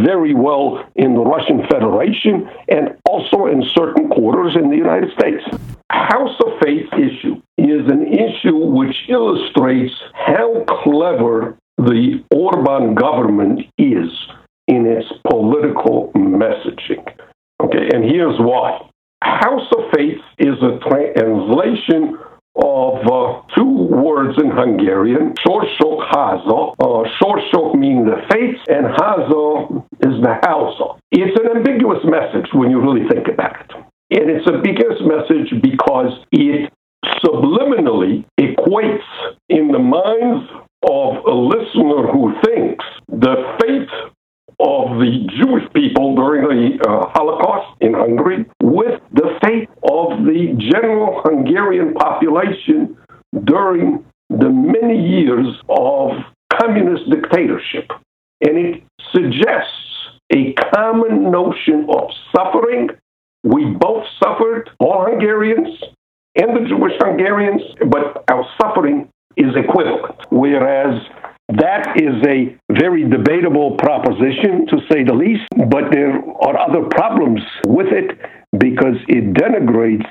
very 0.06 0.34
well 0.34 0.90
in 0.96 1.16
the 1.16 1.20
Russian 1.20 1.68
Federation 1.70 2.50
and 2.70 2.96
also 3.10 3.48
in 3.48 3.62
certain 3.76 4.08
quarters 4.08 4.56
in 4.56 4.70
the 4.70 4.78
United 4.78 5.12
States. 5.20 5.44
House 5.92 6.40
of 6.46 6.60
Faith 6.64 6.88
issue 6.94 7.42
is 7.58 7.92
an 7.92 8.08
issue 8.08 8.56
which 8.56 8.96
illustrates 9.10 9.94
how 10.14 10.64
clever 10.82 11.58
the 11.78 12.24
Orban 12.34 12.96
government 12.96 13.66
is 13.78 14.10
in 14.70 14.86
its 14.86 15.12
political 15.30 16.10
messaging. 16.16 17.06
Okay, 17.62 17.90
and 17.94 18.06
here's 18.06 18.40
why. 18.40 18.80
House 19.24 19.68
of 19.78 19.86
Faith 19.96 20.20
is 20.38 20.56
a 20.62 20.80
translation 20.88 22.20
of 22.56 22.96
uh, 23.08 23.42
two 23.56 23.88
words 23.90 24.38
in 24.38 24.52
Hungarian, 24.52 25.34
Sorsok 25.48 26.12
Haza. 26.12 26.76
Uh, 26.78 27.10
Sorsok 27.22 27.74
meaning 27.76 28.06
the 28.06 28.22
faith, 28.30 28.60
and 28.68 28.86
Haza 28.86 29.84
is 30.02 30.22
the 30.22 30.36
house. 30.44 31.00
It's 31.12 31.40
an 31.40 31.58
ambiguous 31.58 32.04
message 32.04 32.50
when 32.54 32.70
you 32.70 32.82
really 32.82 33.08
think 33.08 33.28
about 33.28 33.62
it. 33.62 33.72
And 34.12 34.30
it's 34.30 34.48
a 34.48 34.56
ambiguous 34.56 35.00
message 35.02 35.62
because 35.62 36.14
it 36.32 36.72
subliminally 37.24 38.26
equates 38.40 39.08
in 39.50 39.70
the 39.70 39.80
minds 39.80 40.50
of 40.84 41.26
a 41.26 41.34
listener 41.34 42.12
who 42.12 42.34
thinks 42.44 42.86
the 43.08 43.36
fate 43.60 44.13
of 44.64 44.98
the 44.98 45.28
Jewish 45.38 45.68
people 45.74 46.16
during 46.16 46.44
the 46.48 46.88
uh, 46.88 47.10
Holocaust 47.12 47.76
in 47.82 47.94
Hungary 47.94 48.46
with 48.62 49.02
the 49.12 49.38
fate 49.44 49.70
of 49.84 50.24
the 50.24 50.56
general 50.72 51.22
Hungarian 51.26 51.94
population 51.94 52.96
during 53.44 54.06
the 54.30 54.50
many 54.50 55.06
years 55.06 55.48
of 55.68 56.12
communist 56.58 57.10
dictatorship. 57.10 57.92
And 58.40 58.58
it 58.58 58.84
suggests 59.12 59.84
a 60.34 60.54
common 60.74 61.30
notion 61.30 61.86
of 61.90 62.10
suffering. 62.34 62.90
We 63.44 63.66
both 63.66 64.06
suffered, 64.24 64.70
all 64.80 65.06
Hungarians 65.10 65.78
and 66.36 66.56
the 66.56 66.68
Jewish 66.68 66.94
Hungarians, 67.00 67.62
but 67.90 68.24
our 68.32 68.46
suffering 68.62 69.10
is 69.36 69.54
equivalent. 69.56 70.16
Whereas 70.32 71.02
That 71.50 72.02
is 72.02 72.24
a 72.26 72.56
very 72.72 73.04
debatable 73.04 73.76
proposition, 73.78 74.66
to 74.68 74.78
say 74.92 75.04
the 75.04 75.14
least, 75.14 75.44
but 75.70 75.92
there 75.92 76.16
are 76.42 76.58
other 76.58 76.88
problems 76.90 77.42
with 77.68 77.88
it 77.92 78.18
because 78.58 78.96
it 79.08 79.34
denigrates 79.34 80.08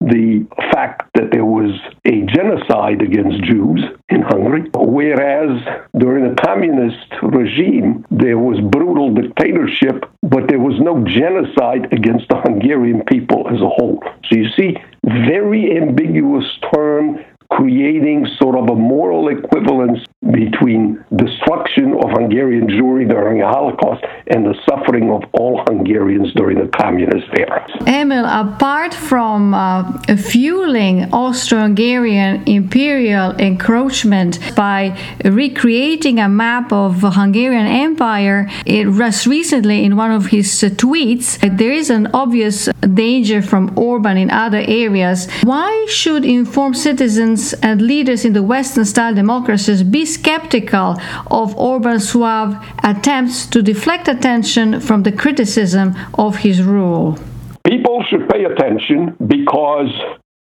the 0.00 0.44
fact 0.72 1.08
that 1.14 1.30
there 1.30 1.44
was 1.44 1.78
a 2.06 2.22
genocide 2.34 3.02
against 3.02 3.44
Jews 3.44 3.84
in 4.08 4.22
Hungary, 4.22 4.68
whereas 4.74 5.62
during 5.96 6.28
the 6.28 6.42
communist 6.42 7.06
regime, 7.22 8.04
there 8.10 8.38
was 8.38 8.58
brutal 8.72 9.14
dictatorship, 9.14 10.04
but 10.22 10.48
there 10.48 10.58
was 10.58 10.74
no 10.80 11.04
genocide 11.04 11.92
against 11.92 12.28
the 12.28 12.40
Hungarian 12.42 13.02
people 13.04 13.46
as 13.48 13.60
a 13.60 13.68
whole. 13.68 14.02
So 14.24 14.36
you 14.36 14.48
see, 14.56 14.76
very 15.04 15.76
ambiguous 15.76 16.46
term 16.74 17.18
creating 17.50 18.26
sort 18.40 18.56
of 18.56 18.70
a 18.70 18.74
moral 18.74 19.28
equivalence 19.28 20.00
between 20.30 21.04
destruction 21.16 21.94
of 21.94 22.10
Hungarian 22.10 22.68
Jewry 22.68 23.08
during 23.08 23.40
the 23.40 23.46
Holocaust 23.46 24.04
and 24.28 24.46
the 24.46 24.54
suffering 24.68 25.10
of 25.10 25.22
all 25.32 25.64
Hungarians 25.66 26.32
during 26.34 26.58
the 26.58 26.68
communist 26.68 27.26
era. 27.36 27.66
Emil, 27.86 28.24
apart 28.24 28.94
from 28.94 29.52
uh, 29.52 29.98
fueling 30.16 31.12
Austro-Hungarian 31.12 32.44
imperial 32.46 33.32
encroachment 33.32 34.38
by 34.54 34.96
recreating 35.24 36.20
a 36.20 36.28
map 36.28 36.72
of 36.72 37.00
Hungarian 37.00 37.66
Empire, 37.66 38.48
it 38.64 38.86
was 38.86 39.26
recently 39.26 39.84
in 39.84 39.96
one 39.96 40.12
of 40.12 40.26
his 40.26 40.62
uh, 40.62 40.68
tweets, 40.68 41.38
there 41.56 41.72
is 41.72 41.90
an 41.90 42.06
obvious 42.14 42.68
danger 42.94 43.42
from 43.42 43.76
Orban 43.76 44.16
in 44.16 44.30
other 44.30 44.62
areas. 44.68 45.28
Why 45.42 45.86
should 45.88 46.24
informed 46.24 46.78
citizens 46.78 47.54
and 47.54 47.82
leaders 47.82 48.24
in 48.24 48.34
the 48.34 48.42
Western 48.42 48.84
style 48.84 49.14
democracies 49.14 49.82
be 49.82 50.06
skeptical 50.14 50.96
of 51.30 51.56
Orban's 51.56 52.08
suave 52.10 52.56
attempts 52.82 53.46
to 53.46 53.62
deflect 53.62 54.08
attention 54.08 54.80
from 54.80 55.02
the 55.02 55.12
criticism 55.12 55.94
of 56.14 56.36
his 56.36 56.62
rule? 56.62 57.18
People 57.66 58.02
should 58.08 58.28
pay 58.28 58.44
attention 58.44 59.16
because 59.26 59.90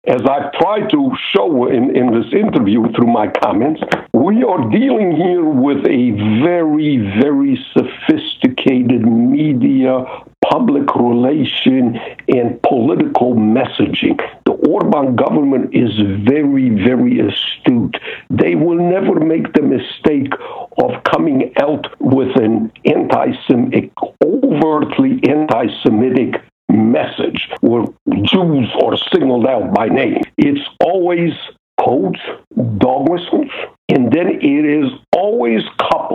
as 0.08 0.22
I've 0.22 0.54
tried 0.54 0.90
to 0.92 1.12
show 1.36 1.68
in, 1.68 1.96
in 1.96 2.14
this 2.14 2.32
interview 2.32 2.82
through 2.94 3.12
my 3.12 3.28
comments, 3.28 3.82
we 4.14 4.42
are 4.42 4.70
dealing 4.70 5.12
here 5.16 5.44
with 5.44 5.86
a 5.86 6.12
very, 6.42 6.98
very 7.22 7.60
sophisticated 7.74 8.37
media, 8.68 10.06
public 10.50 10.96
relation, 10.96 12.00
and 12.28 12.62
political 12.62 13.34
messaging. 13.36 14.20
The 14.46 14.54
Orban 14.70 15.16
government 15.16 15.74
is 15.74 15.92
very, 16.26 16.70
very 16.70 17.20
astute. 17.20 17.98
They 18.30 18.56
will 18.56 18.78
never 18.78 19.20
make 19.20 19.54
the 19.54 19.62
mistake 19.62 20.34
of 20.84 21.04
coming 21.04 21.54
out 21.62 21.88
with 22.00 22.36
an 22.38 22.72
anti-Semitic, 22.86 23.92
overtly 24.26 25.20
anti-Semitic 25.28 26.42
message 26.70 27.50
where 27.62 27.86
Jews 28.24 28.70
are 28.84 28.98
singled 29.14 29.48
out 29.48 29.74
by 29.74 29.88
name. 29.88 30.22
It's 30.38 30.68
always 30.84 31.34
codes, 31.80 32.20
dog 32.78 33.10
whistles, 33.10 33.52
and 33.90 34.12
then 34.12 34.28
it 34.42 34.66
is 34.66 34.92
always 35.16 35.62
coupled, 35.80 36.07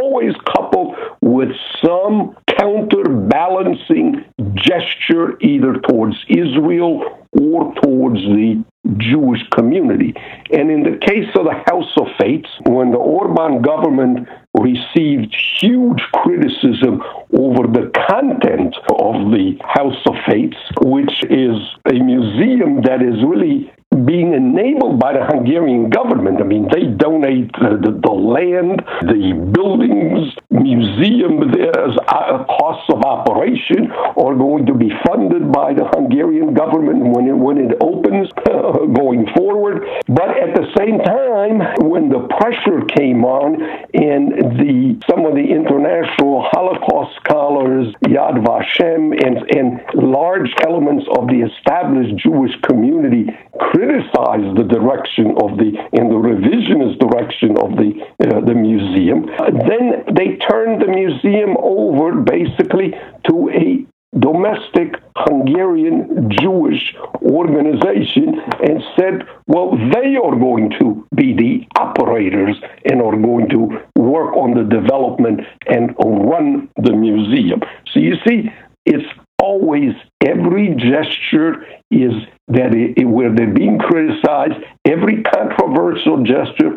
always 0.00 0.34
coupled 0.54 0.96
with 1.20 1.50
some 1.84 2.36
counterbalancing 2.58 4.24
gesture 4.54 5.36
either 5.40 5.74
towards 5.88 6.16
Israel 6.28 7.26
or 7.32 7.74
towards 7.82 8.20
the 8.20 8.62
Jewish 8.98 9.40
community. 9.50 10.14
And 10.52 10.70
in 10.70 10.82
the 10.82 10.98
case 10.98 11.28
of 11.36 11.44
the 11.44 11.62
House 11.66 11.92
of 11.96 12.08
Fates, 12.18 12.48
when 12.66 12.90
the 12.90 12.98
Orban 12.98 13.62
government 13.62 14.28
received 14.58 15.34
huge 15.60 16.02
criticism 16.14 17.02
over 17.32 17.66
the 17.66 17.90
content 18.10 18.76
of 18.90 19.30
the 19.30 19.56
House 19.64 20.00
of 20.06 20.14
Fates, 20.26 20.56
which 20.82 21.24
is 21.30 21.56
a 21.86 21.94
museum 21.94 22.82
that 22.82 23.02
is 23.02 23.22
really 23.24 23.72
being 23.92 24.32
enabled 24.32 24.98
by 24.98 25.12
the 25.12 25.24
Hungarian 25.24 25.90
government. 25.90 26.40
I 26.40 26.44
mean, 26.44 26.68
they 26.72 26.86
donate 26.86 27.52
the, 27.52 28.00
the, 28.02 28.12
land, 28.12 28.82
the 29.02 29.36
buildings, 29.52 30.32
museum, 30.50 31.52
there's 31.52 31.96
uh, 32.08 32.44
costs 32.44 32.88
of 32.88 33.02
operation 33.02 33.90
are 33.92 34.34
going 34.34 34.66
to 34.66 34.74
be 34.74 34.90
funded 35.06 35.52
by 35.52 35.74
the 35.74 35.84
Hungarian 35.94 36.54
government 36.54 37.14
when 37.14 37.28
it, 37.28 37.36
when 37.36 37.58
it 37.58 37.76
opens 37.80 38.28
uh, 38.48 38.86
going 38.98 39.26
forward. 39.36 39.84
But 40.08 40.36
at 40.36 40.54
the 40.54 40.66
same 40.76 40.98
time, 40.98 41.60
when 41.88 42.08
the 42.08 42.26
pressure 42.38 42.84
came 42.96 43.24
on 43.24 43.60
and 43.94 44.58
the 44.58 45.00
some 45.08 45.26
of 45.26 45.34
the 45.34 45.44
international 45.44 46.48
Holocaust 46.52 47.16
scholars, 47.24 47.92
Yad 48.04 48.44
Vashem, 48.44 49.12
and, 49.24 49.36
and 49.56 49.80
large 49.94 50.50
elements 50.66 51.06
of 51.16 51.26
the 51.28 51.42
established 51.42 52.16
Jewish 52.16 52.52
community 52.62 53.26
criticized 53.60 54.56
the 54.56 54.64
direction 54.64 55.34
of 55.42 55.58
the 55.58 55.72
and 55.92 56.10
the 56.10 56.16
revisionist 56.16 56.98
direction 56.98 57.56
of 57.58 57.76
the 57.76 57.92
uh, 58.24 58.40
the 58.40 58.54
museum. 58.54 59.26
Then 59.68 60.04
they 60.14 60.36
turned 60.36 60.82
the 60.82 60.88
museum 60.88 61.56
over 61.60 62.20
basically 62.20 62.94
to 63.28 63.50
a 63.50 63.86
domestic 64.18 64.96
Hungarian 65.16 66.30
Jewish 66.30 66.94
organization 67.22 68.40
and 68.62 68.82
said, 68.98 69.26
well, 69.46 69.70
they 69.70 70.16
are 70.16 70.36
going 70.36 70.70
to 70.80 71.06
be 71.14 71.34
the 71.34 71.66
operators 71.80 72.56
and 72.84 73.00
are 73.00 73.16
going 73.16 73.48
to 73.50 73.80
work 73.96 74.36
on 74.36 74.54
the 74.54 74.64
development 74.64 75.40
and 75.66 75.94
run 75.98 76.68
the 76.76 76.92
museum. 76.92 77.60
So 77.92 78.00
you 78.00 78.16
see, 78.26 78.50
it's 78.84 79.06
always 79.42 79.92
every 80.24 80.74
gesture 80.76 81.66
is 81.90 82.12
that 82.48 82.74
it, 82.74 82.96
it, 82.96 83.04
where 83.04 83.34
they're 83.34 83.52
being 83.52 83.78
criticized, 83.78 84.54
every 84.86 85.22
controversial 85.22 86.22
gesture 86.22 86.76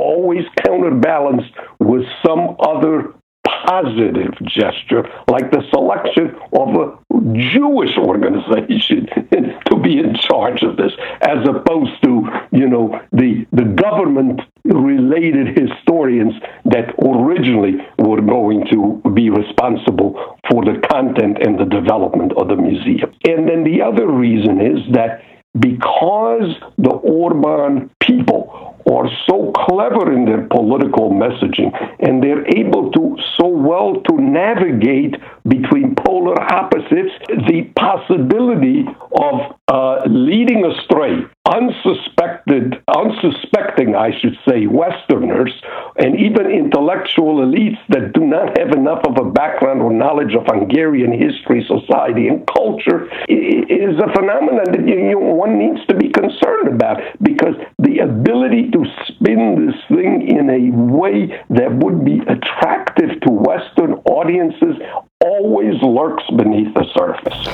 always 0.00 0.44
counterbalanced 0.64 1.52
with 1.78 2.02
some 2.24 2.56
other 2.58 3.14
positive 3.66 4.34
gesture, 4.44 5.08
like 5.28 5.50
the 5.50 5.62
selection 5.70 6.36
of 6.52 6.68
a 6.74 6.98
Jewish 7.52 7.96
organization 7.96 9.06
to 9.66 9.76
be 9.82 9.98
in 9.98 10.14
charge 10.16 10.62
of 10.62 10.76
this, 10.76 10.92
as 11.20 11.38
opposed 11.48 12.02
to, 12.02 12.28
you 12.52 12.68
know, 12.68 13.00
the, 13.12 13.46
the 13.52 13.64
government 13.64 14.40
related 14.64 15.56
historians 15.56 16.34
that 16.64 16.94
originally 17.04 17.76
were 17.98 18.20
going 18.20 18.66
to 18.70 19.00
be 19.14 19.30
responsible 19.30 20.38
for 20.50 20.64
the 20.64 20.80
content 20.90 21.38
and 21.40 21.58
the 21.58 21.64
development 21.64 22.32
of 22.36 22.48
the 22.48 22.56
museum. 22.56 23.12
And 23.26 23.48
then 23.48 23.64
the 23.64 23.82
other 23.82 24.06
reason 24.06 24.60
is 24.60 24.92
that 24.92 25.22
because 25.58 26.54
the 26.76 26.90
Orban 26.90 27.90
people 28.00 28.75
are 28.90 29.08
so 29.28 29.52
clever 29.52 30.12
in 30.12 30.24
their 30.24 30.46
political 30.48 31.10
messaging 31.10 31.70
and 32.00 32.22
they're 32.22 32.46
able 32.56 32.90
to 32.92 33.16
so 33.36 33.48
well 33.48 34.00
to 34.08 34.16
navigate 34.20 35.16
between 35.46 35.94
polar 36.06 36.40
opposites 36.40 37.12
the 37.28 37.70
possibility 37.76 38.84
of 39.20 39.56
uh, 39.68 40.02
leading 40.06 40.64
astray 40.64 41.18
unsuspecting 43.26 43.94
i 43.94 44.10
should 44.20 44.36
say 44.48 44.66
westerners 44.66 45.52
and 45.96 46.18
even 46.18 46.50
intellectual 46.50 47.36
elites 47.44 47.78
that 47.88 48.12
do 48.12 48.20
not 48.20 48.58
have 48.58 48.70
enough 48.72 49.02
of 49.06 49.16
a 49.18 49.30
background 49.30 49.80
or 49.82 49.92
knowledge 49.92 50.34
of 50.34 50.44
hungarian 50.46 51.12
history 51.12 51.64
society 51.66 52.28
and 52.28 52.46
culture 52.46 53.08
is 53.28 53.96
a 53.98 54.12
phenomenon 54.14 54.64
that 54.72 54.86
you 54.86 55.12
know, 55.12 55.18
one 55.18 55.58
needs 55.58 55.84
to 55.86 55.94
be 55.94 56.10
concerned 56.10 56.68
about 56.68 56.98
because 57.22 57.54
the 57.78 57.98
ability 57.98 58.70
to 58.70 58.84
spin 59.08 59.66
this 59.66 59.76
thing 59.88 60.26
in 60.28 60.50
a 60.50 60.70
way 60.76 61.28
that 61.50 61.72
would 61.82 62.04
be 62.04 62.20
attractive 62.28 63.20
to 63.22 63.30
Western 63.30 63.94
audiences 64.04 64.76
always 65.24 65.80
lurks 65.82 66.24
beneath 66.36 66.72
the 66.74 66.84
surface. 66.96 67.46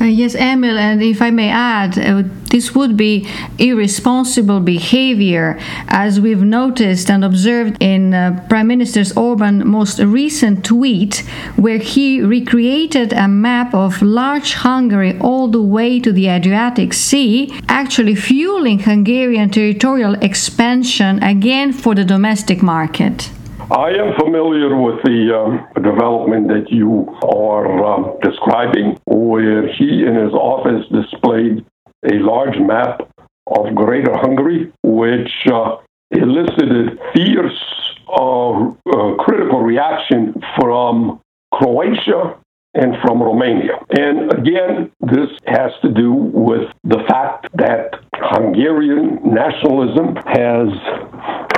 Uh, 0.00 0.06
yes, 0.06 0.34
Emil, 0.34 0.78
and 0.78 1.02
if 1.02 1.20
I 1.20 1.30
may 1.30 1.50
add, 1.50 1.98
uh, 1.98 2.22
this 2.50 2.74
would 2.74 2.96
be 2.96 3.28
irresponsible 3.58 4.60
behavior, 4.60 5.58
as 5.88 6.18
we've 6.18 6.42
noticed 6.42 7.10
and 7.10 7.22
observed 7.22 7.76
in 7.80 8.14
uh, 8.14 8.42
Prime 8.48 8.66
Minister 8.66 9.02
Orban's 9.14 9.64
most 9.66 9.98
recent 9.98 10.64
tweet, 10.64 11.18
where 11.56 11.76
he 11.76 12.22
recreated 12.22 13.12
a 13.12 13.28
map 13.28 13.74
of 13.74 14.00
large 14.00 14.54
Hungary 14.54 15.18
all 15.18 15.48
the 15.48 15.62
way 15.62 16.00
to 16.00 16.12
the 16.12 16.28
Adriatic 16.28 16.94
Sea, 16.94 17.52
actually 17.68 18.14
fueling 18.14 18.78
Hungarian 18.78 19.50
territorial 19.50 20.14
expansion 20.22 21.22
again 21.22 21.74
for 21.74 21.94
the 21.94 22.04
domestic 22.04 22.62
market. 22.62 23.30
I 23.70 23.90
am 23.90 24.18
familiar 24.18 24.76
with 24.76 25.00
the 25.04 25.30
um, 25.32 25.68
development 25.80 26.48
that 26.48 26.72
you 26.72 27.06
are 27.22 27.84
um, 27.84 28.18
describing, 28.20 28.98
where 29.06 29.72
he 29.72 30.02
in 30.04 30.16
his 30.16 30.32
office 30.32 30.84
displayed 30.90 31.64
a 32.04 32.14
large 32.14 32.58
map 32.58 33.08
of 33.46 33.72
Greater 33.76 34.16
Hungary, 34.16 34.72
which 34.82 35.30
uh, 35.52 35.76
elicited 36.10 36.98
fierce 37.14 37.62
a, 38.08 38.72
a 38.92 39.16
critical 39.20 39.60
reaction 39.60 40.34
from 40.58 41.20
Croatia 41.54 42.40
and 42.74 42.94
from 43.02 43.22
Romania. 43.22 43.78
And 43.90 44.32
again, 44.32 44.92
this 45.00 45.30
has 45.46 45.72
to 45.82 45.90
do 45.90 46.12
with 46.12 46.70
the 46.84 47.02
fact 47.08 47.48
that 47.54 47.98
Hungarian 48.14 49.18
nationalism 49.24 50.16
has 50.26 50.68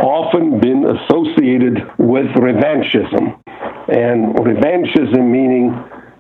often 0.00 0.58
been 0.60 0.84
associated 0.84 1.78
with 1.98 2.26
revanchism. 2.36 3.38
And 3.88 4.34
revanchism 4.36 5.30
meaning 5.30 5.74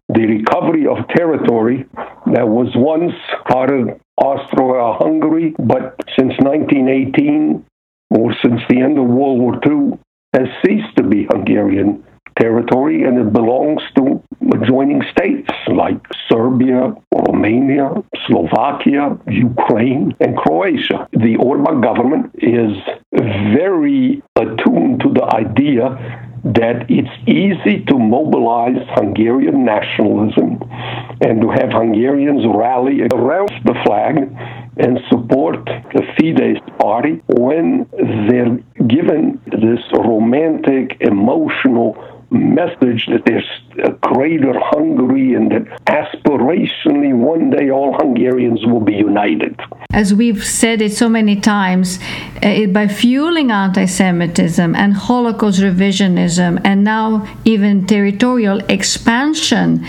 the 0.08 0.26
recovery 0.26 0.86
of 0.86 1.08
territory 1.08 1.86
that 2.26 2.46
was 2.46 2.68
once 2.76 3.14
part 3.48 3.70
of 3.70 3.98
Austro-Hungary, 4.18 5.54
but 5.58 5.96
since 6.18 6.34
1918 6.38 7.64
or 8.10 8.34
since 8.42 8.60
the 8.68 8.80
end 8.80 8.98
of 8.98 9.06
World 9.06 9.40
War 9.40 9.58
II 9.66 9.98
has 10.34 10.48
ceased 10.64 10.96
to 10.96 11.02
be 11.02 11.26
Hungarian 11.30 12.04
territory 12.38 13.04
and 13.04 13.18
it 13.18 13.32
belongs 13.32 13.82
to 13.96 14.22
adjoining 14.54 15.02
states 15.10 15.50
like 15.68 15.98
Serbia, 16.28 16.94
Romania, 17.14 17.90
Slovakia, 18.26 19.18
Ukraine, 19.28 20.14
and 20.20 20.36
Croatia. 20.36 21.08
The 21.12 21.36
Orban 21.36 21.80
government 21.80 22.30
is 22.34 22.76
very 23.12 24.22
attuned 24.36 25.00
to 25.00 25.12
the 25.12 25.24
idea 25.34 26.30
that 26.44 26.86
it's 26.88 27.14
easy 27.28 27.84
to 27.84 27.96
mobilize 27.98 28.76
Hungarian 28.96 29.64
nationalism 29.64 30.58
and 31.20 31.40
to 31.40 31.48
have 31.50 31.70
Hungarians 31.70 32.42
rally 32.46 33.02
around 33.14 33.52
the 33.64 33.74
flag 33.84 34.16
and 34.76 34.98
support 35.08 35.64
the 35.64 36.02
Fidesz 36.18 36.60
party 36.78 37.22
when 37.28 37.86
they're 38.28 38.58
given 38.88 39.40
this 39.46 39.80
romantic, 39.92 40.96
emotional 41.00 41.94
message 42.32 43.06
that 43.12 43.22
there's 43.26 43.48
a 43.84 43.92
greater 44.12 44.54
Hungary 44.58 45.34
and 45.34 45.50
that 45.52 45.64
aspirationally 45.86 47.14
one 47.14 47.50
day 47.50 47.70
all 47.70 47.94
Hungarians 47.98 48.64
will 48.66 48.80
be 48.80 48.94
united. 48.94 49.60
As 49.92 50.14
we've 50.14 50.44
said 50.44 50.80
it 50.80 50.92
so 50.92 51.08
many 51.08 51.36
times, 51.36 51.98
uh, 52.42 52.66
by 52.66 52.88
fueling 52.88 53.50
anti 53.50 53.84
Semitism 53.84 54.74
and 54.74 54.94
Holocaust 54.94 55.60
revisionism 55.60 56.60
and 56.64 56.82
now 56.84 57.26
even 57.44 57.86
territorial 57.86 58.58
expansion, 58.68 59.84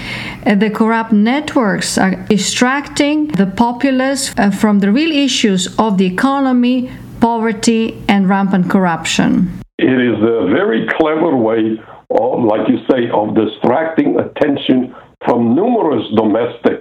uh, 0.46 0.56
the 0.56 0.70
corrupt 0.70 1.14
networks 1.14 1.98
are 1.98 2.16
distracting 2.28 3.28
the 3.28 3.48
populace 3.48 4.34
uh, 4.38 4.52
from 4.52 4.80
the 4.80 4.92
real 4.92 5.12
issues 5.12 5.68
of 5.80 5.98
the 5.98 6.06
economy, 6.06 6.92
poverty, 7.22 8.04
and 8.10 8.28
rampant 8.28 8.70
corruption. 8.70 9.60
It 9.80 10.00
is 10.00 10.22
a 10.22 10.48
very 10.52 10.88
clever 10.88 11.36
way 11.36 11.80
like 12.22 12.68
you 12.70 12.78
say, 12.90 13.10
of 13.14 13.36
distracting 13.36 14.18
attention 14.20 14.96
from 15.26 15.56
numerous 15.56 16.06
domestic 16.16 16.80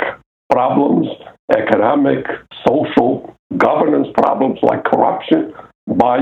problems, 0.50 1.06
economic, 1.56 2.26
social, 2.66 3.34
governance 3.56 4.08
problems 4.14 4.58
like 4.62 4.84
corruption, 4.84 5.52
by 5.96 6.18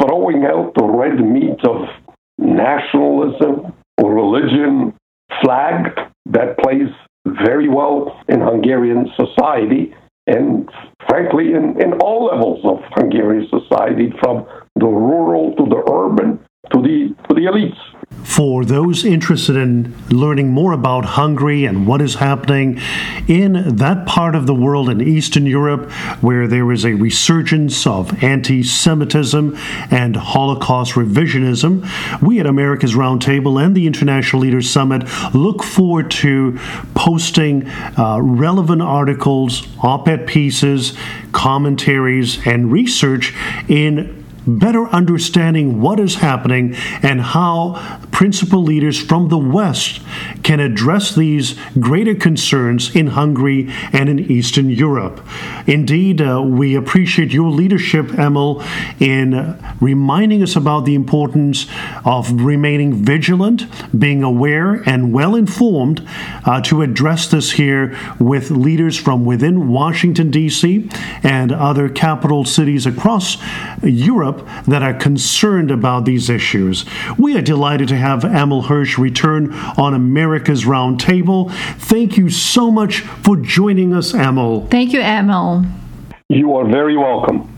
throwing 0.00 0.44
out 0.44 0.72
the 0.76 0.84
red 0.84 1.18
meat 1.20 1.58
of 1.66 1.88
nationalism 2.38 3.72
or 3.98 4.14
religion 4.14 4.92
flag 5.42 5.92
that 6.26 6.58
plays 6.58 6.88
very 7.26 7.68
well 7.68 8.20
in 8.28 8.40
Hungarian 8.40 9.08
society 9.16 9.94
and 10.26 10.68
frankly 11.08 11.52
in, 11.52 11.80
in 11.80 11.94
all 12.00 12.26
levels 12.26 12.60
of 12.64 12.78
Hungarian 12.92 13.46
society 13.48 14.12
from 14.20 14.46
the 14.76 14.86
rural 14.86 15.54
to 15.56 15.64
the 15.66 15.82
urban 15.92 16.38
to 16.72 16.80
the 16.80 17.14
to 17.28 17.34
the 17.34 17.42
elites 17.42 17.78
for 18.24 18.64
those 18.64 19.04
interested 19.04 19.54
in 19.56 19.94
learning 20.10 20.48
more 20.48 20.72
about 20.72 21.04
Hungary 21.04 21.64
and 21.66 21.86
what 21.86 22.00
is 22.00 22.16
happening 22.16 22.80
in 23.28 23.76
that 23.76 24.06
part 24.06 24.34
of 24.34 24.46
the 24.46 24.54
world 24.54 24.88
in 24.88 25.00
Eastern 25.00 25.46
Europe 25.46 25.90
where 26.20 26.48
there 26.48 26.70
is 26.72 26.84
a 26.84 26.94
resurgence 26.94 27.86
of 27.86 28.22
anti 28.22 28.62
Semitism 28.62 29.56
and 29.90 30.16
Holocaust 30.16 30.94
revisionism, 30.94 31.86
we 32.22 32.40
at 32.40 32.46
America's 32.46 32.94
Roundtable 32.94 33.62
and 33.62 33.74
the 33.74 33.86
International 33.86 34.42
Leaders 34.42 34.70
Summit 34.70 35.04
look 35.34 35.62
forward 35.62 36.10
to 36.12 36.58
posting 36.94 37.68
uh, 37.68 38.18
relevant 38.20 38.82
articles, 38.82 39.68
op 39.82 40.08
ed 40.08 40.26
pieces, 40.26 40.96
commentaries, 41.32 42.44
and 42.46 42.72
research 42.72 43.34
in 43.68 44.23
better 44.46 44.86
understanding 44.88 45.80
what 45.80 45.98
is 46.00 46.16
happening 46.16 46.74
and 47.02 47.20
how 47.20 47.98
principal 48.12 48.62
leaders 48.62 49.00
from 49.00 49.28
the 49.28 49.38
West 49.38 50.00
can 50.42 50.60
address 50.60 51.14
these 51.14 51.58
greater 51.80 52.14
concerns 52.14 52.94
in 52.94 53.08
Hungary 53.08 53.68
and 53.92 54.08
in 54.08 54.18
Eastern 54.18 54.70
Europe. 54.70 55.26
Indeed, 55.66 56.20
uh, 56.20 56.42
we 56.42 56.74
appreciate 56.74 57.32
your 57.32 57.50
leadership, 57.50 58.18
Emil, 58.18 58.62
in 59.00 59.58
reminding 59.80 60.42
us 60.42 60.56
about 60.56 60.84
the 60.84 60.94
importance 60.94 61.66
of 62.04 62.30
remaining 62.42 63.04
vigilant, 63.04 63.66
being 63.98 64.22
aware, 64.22 64.82
and 64.88 65.12
well 65.12 65.34
informed 65.34 66.06
uh, 66.44 66.60
to 66.62 66.82
address 66.82 67.26
this 67.28 67.52
here 67.52 67.98
with 68.18 68.50
leaders 68.50 68.96
from 68.96 69.24
within 69.24 69.68
Washington, 69.68 70.30
D.C., 70.30 70.88
and 71.22 71.52
other 71.52 71.88
capital 71.88 72.44
cities 72.44 72.86
across 72.86 73.38
Europe 73.82 74.33
Europe 74.34 74.66
that 74.66 74.82
are 74.82 74.94
concerned 74.94 75.70
about 75.70 76.04
these 76.04 76.30
issues. 76.30 76.84
We 77.18 77.36
are 77.36 77.42
delighted 77.42 77.88
to 77.88 77.96
have 77.96 78.24
Emil 78.24 78.62
Hirsch 78.62 78.98
return 78.98 79.52
on 79.76 79.94
America's 79.94 80.64
Roundtable. 80.64 81.52
Thank 81.78 82.16
you 82.16 82.30
so 82.30 82.70
much 82.70 83.00
for 83.00 83.36
joining 83.36 83.92
us, 83.92 84.14
Emil. 84.14 84.66
Thank 84.66 84.92
you, 84.92 85.00
Emil. 85.00 85.64
You 86.28 86.54
are 86.54 86.68
very 86.68 86.96
welcome. 86.96 87.53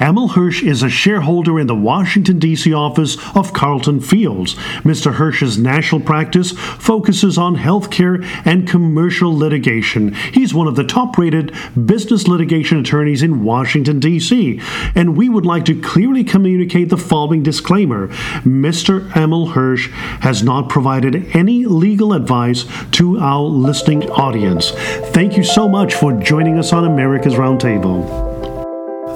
Emil 0.00 0.28
Hirsch 0.28 0.62
is 0.62 0.82
a 0.82 0.88
shareholder 0.88 1.58
in 1.58 1.66
the 1.66 1.74
Washington, 1.74 2.38
D.C. 2.38 2.72
office 2.72 3.16
of 3.36 3.52
Carlton 3.52 4.00
Fields. 4.00 4.54
Mr. 4.84 5.14
Hirsch's 5.14 5.58
national 5.58 6.00
practice 6.00 6.52
focuses 6.52 7.38
on 7.38 7.56
healthcare 7.56 8.24
and 8.44 8.68
commercial 8.68 9.36
litigation. 9.36 10.14
He's 10.14 10.54
one 10.54 10.66
of 10.66 10.76
the 10.76 10.84
top 10.84 11.16
rated 11.18 11.54
business 11.86 12.26
litigation 12.26 12.78
attorneys 12.78 13.22
in 13.22 13.44
Washington, 13.44 14.00
D.C. 14.00 14.60
And 14.94 15.16
we 15.16 15.28
would 15.28 15.46
like 15.46 15.64
to 15.66 15.80
clearly 15.80 16.24
communicate 16.24 16.88
the 16.88 16.96
following 16.96 17.42
disclaimer 17.42 18.08
Mr. 18.42 19.14
Emil 19.16 19.46
Hirsch 19.48 19.90
has 20.20 20.42
not 20.42 20.68
provided 20.68 21.34
any 21.34 21.66
legal 21.66 22.12
advice 22.12 22.64
to 22.92 23.18
our 23.18 23.42
listening 23.42 24.10
audience. 24.10 24.70
Thank 25.12 25.36
you 25.36 25.44
so 25.44 25.68
much 25.68 25.94
for 25.94 26.12
joining 26.12 26.58
us 26.58 26.72
on 26.72 26.84
America's 26.84 27.34
Roundtable. 27.34 28.31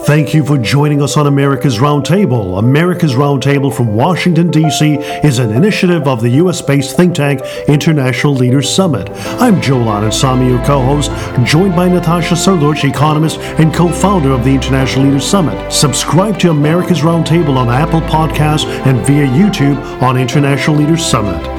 Thank 0.07 0.35
you 0.35 0.45
for 0.45 0.57
joining 0.57 1.03
us 1.03 1.16
on 1.16 1.27
America's 1.27 1.79
Roundtable. 1.79 2.61
America's 2.61 3.14
Roundtable 3.14 3.75
from 3.75 3.88
Washington, 3.88 4.53
D.C. 4.53 4.95
is 5.25 5.40
an 5.40 5.51
initiative 5.51 6.07
of 6.07 6.21
the 6.21 6.29
U.S. 6.42 6.62
based 6.62 6.97
think 6.97 7.16
tank 7.16 7.40
International 7.66 8.33
Leaders 8.33 8.73
Summit. 8.73 9.11
I'm 9.40 9.61
Joel 9.61 9.87
Anand 9.87 10.49
your 10.49 10.64
co 10.64 10.81
host, 10.81 11.11
joined 11.45 11.75
by 11.75 11.88
Natasha 11.88 12.35
Srdoc, 12.35 12.88
economist 12.88 13.40
and 13.59 13.75
co 13.75 13.88
founder 13.88 14.31
of 14.31 14.45
the 14.45 14.55
International 14.55 15.07
Leaders 15.07 15.27
Summit. 15.27 15.73
Subscribe 15.73 16.38
to 16.38 16.51
America's 16.51 17.01
Roundtable 17.01 17.57
on 17.57 17.69
Apple 17.69 18.01
Podcasts 18.03 18.66
and 18.87 19.05
via 19.05 19.27
YouTube 19.27 20.01
on 20.03 20.16
International 20.16 20.77
Leaders 20.77 21.05
Summit. 21.05 21.56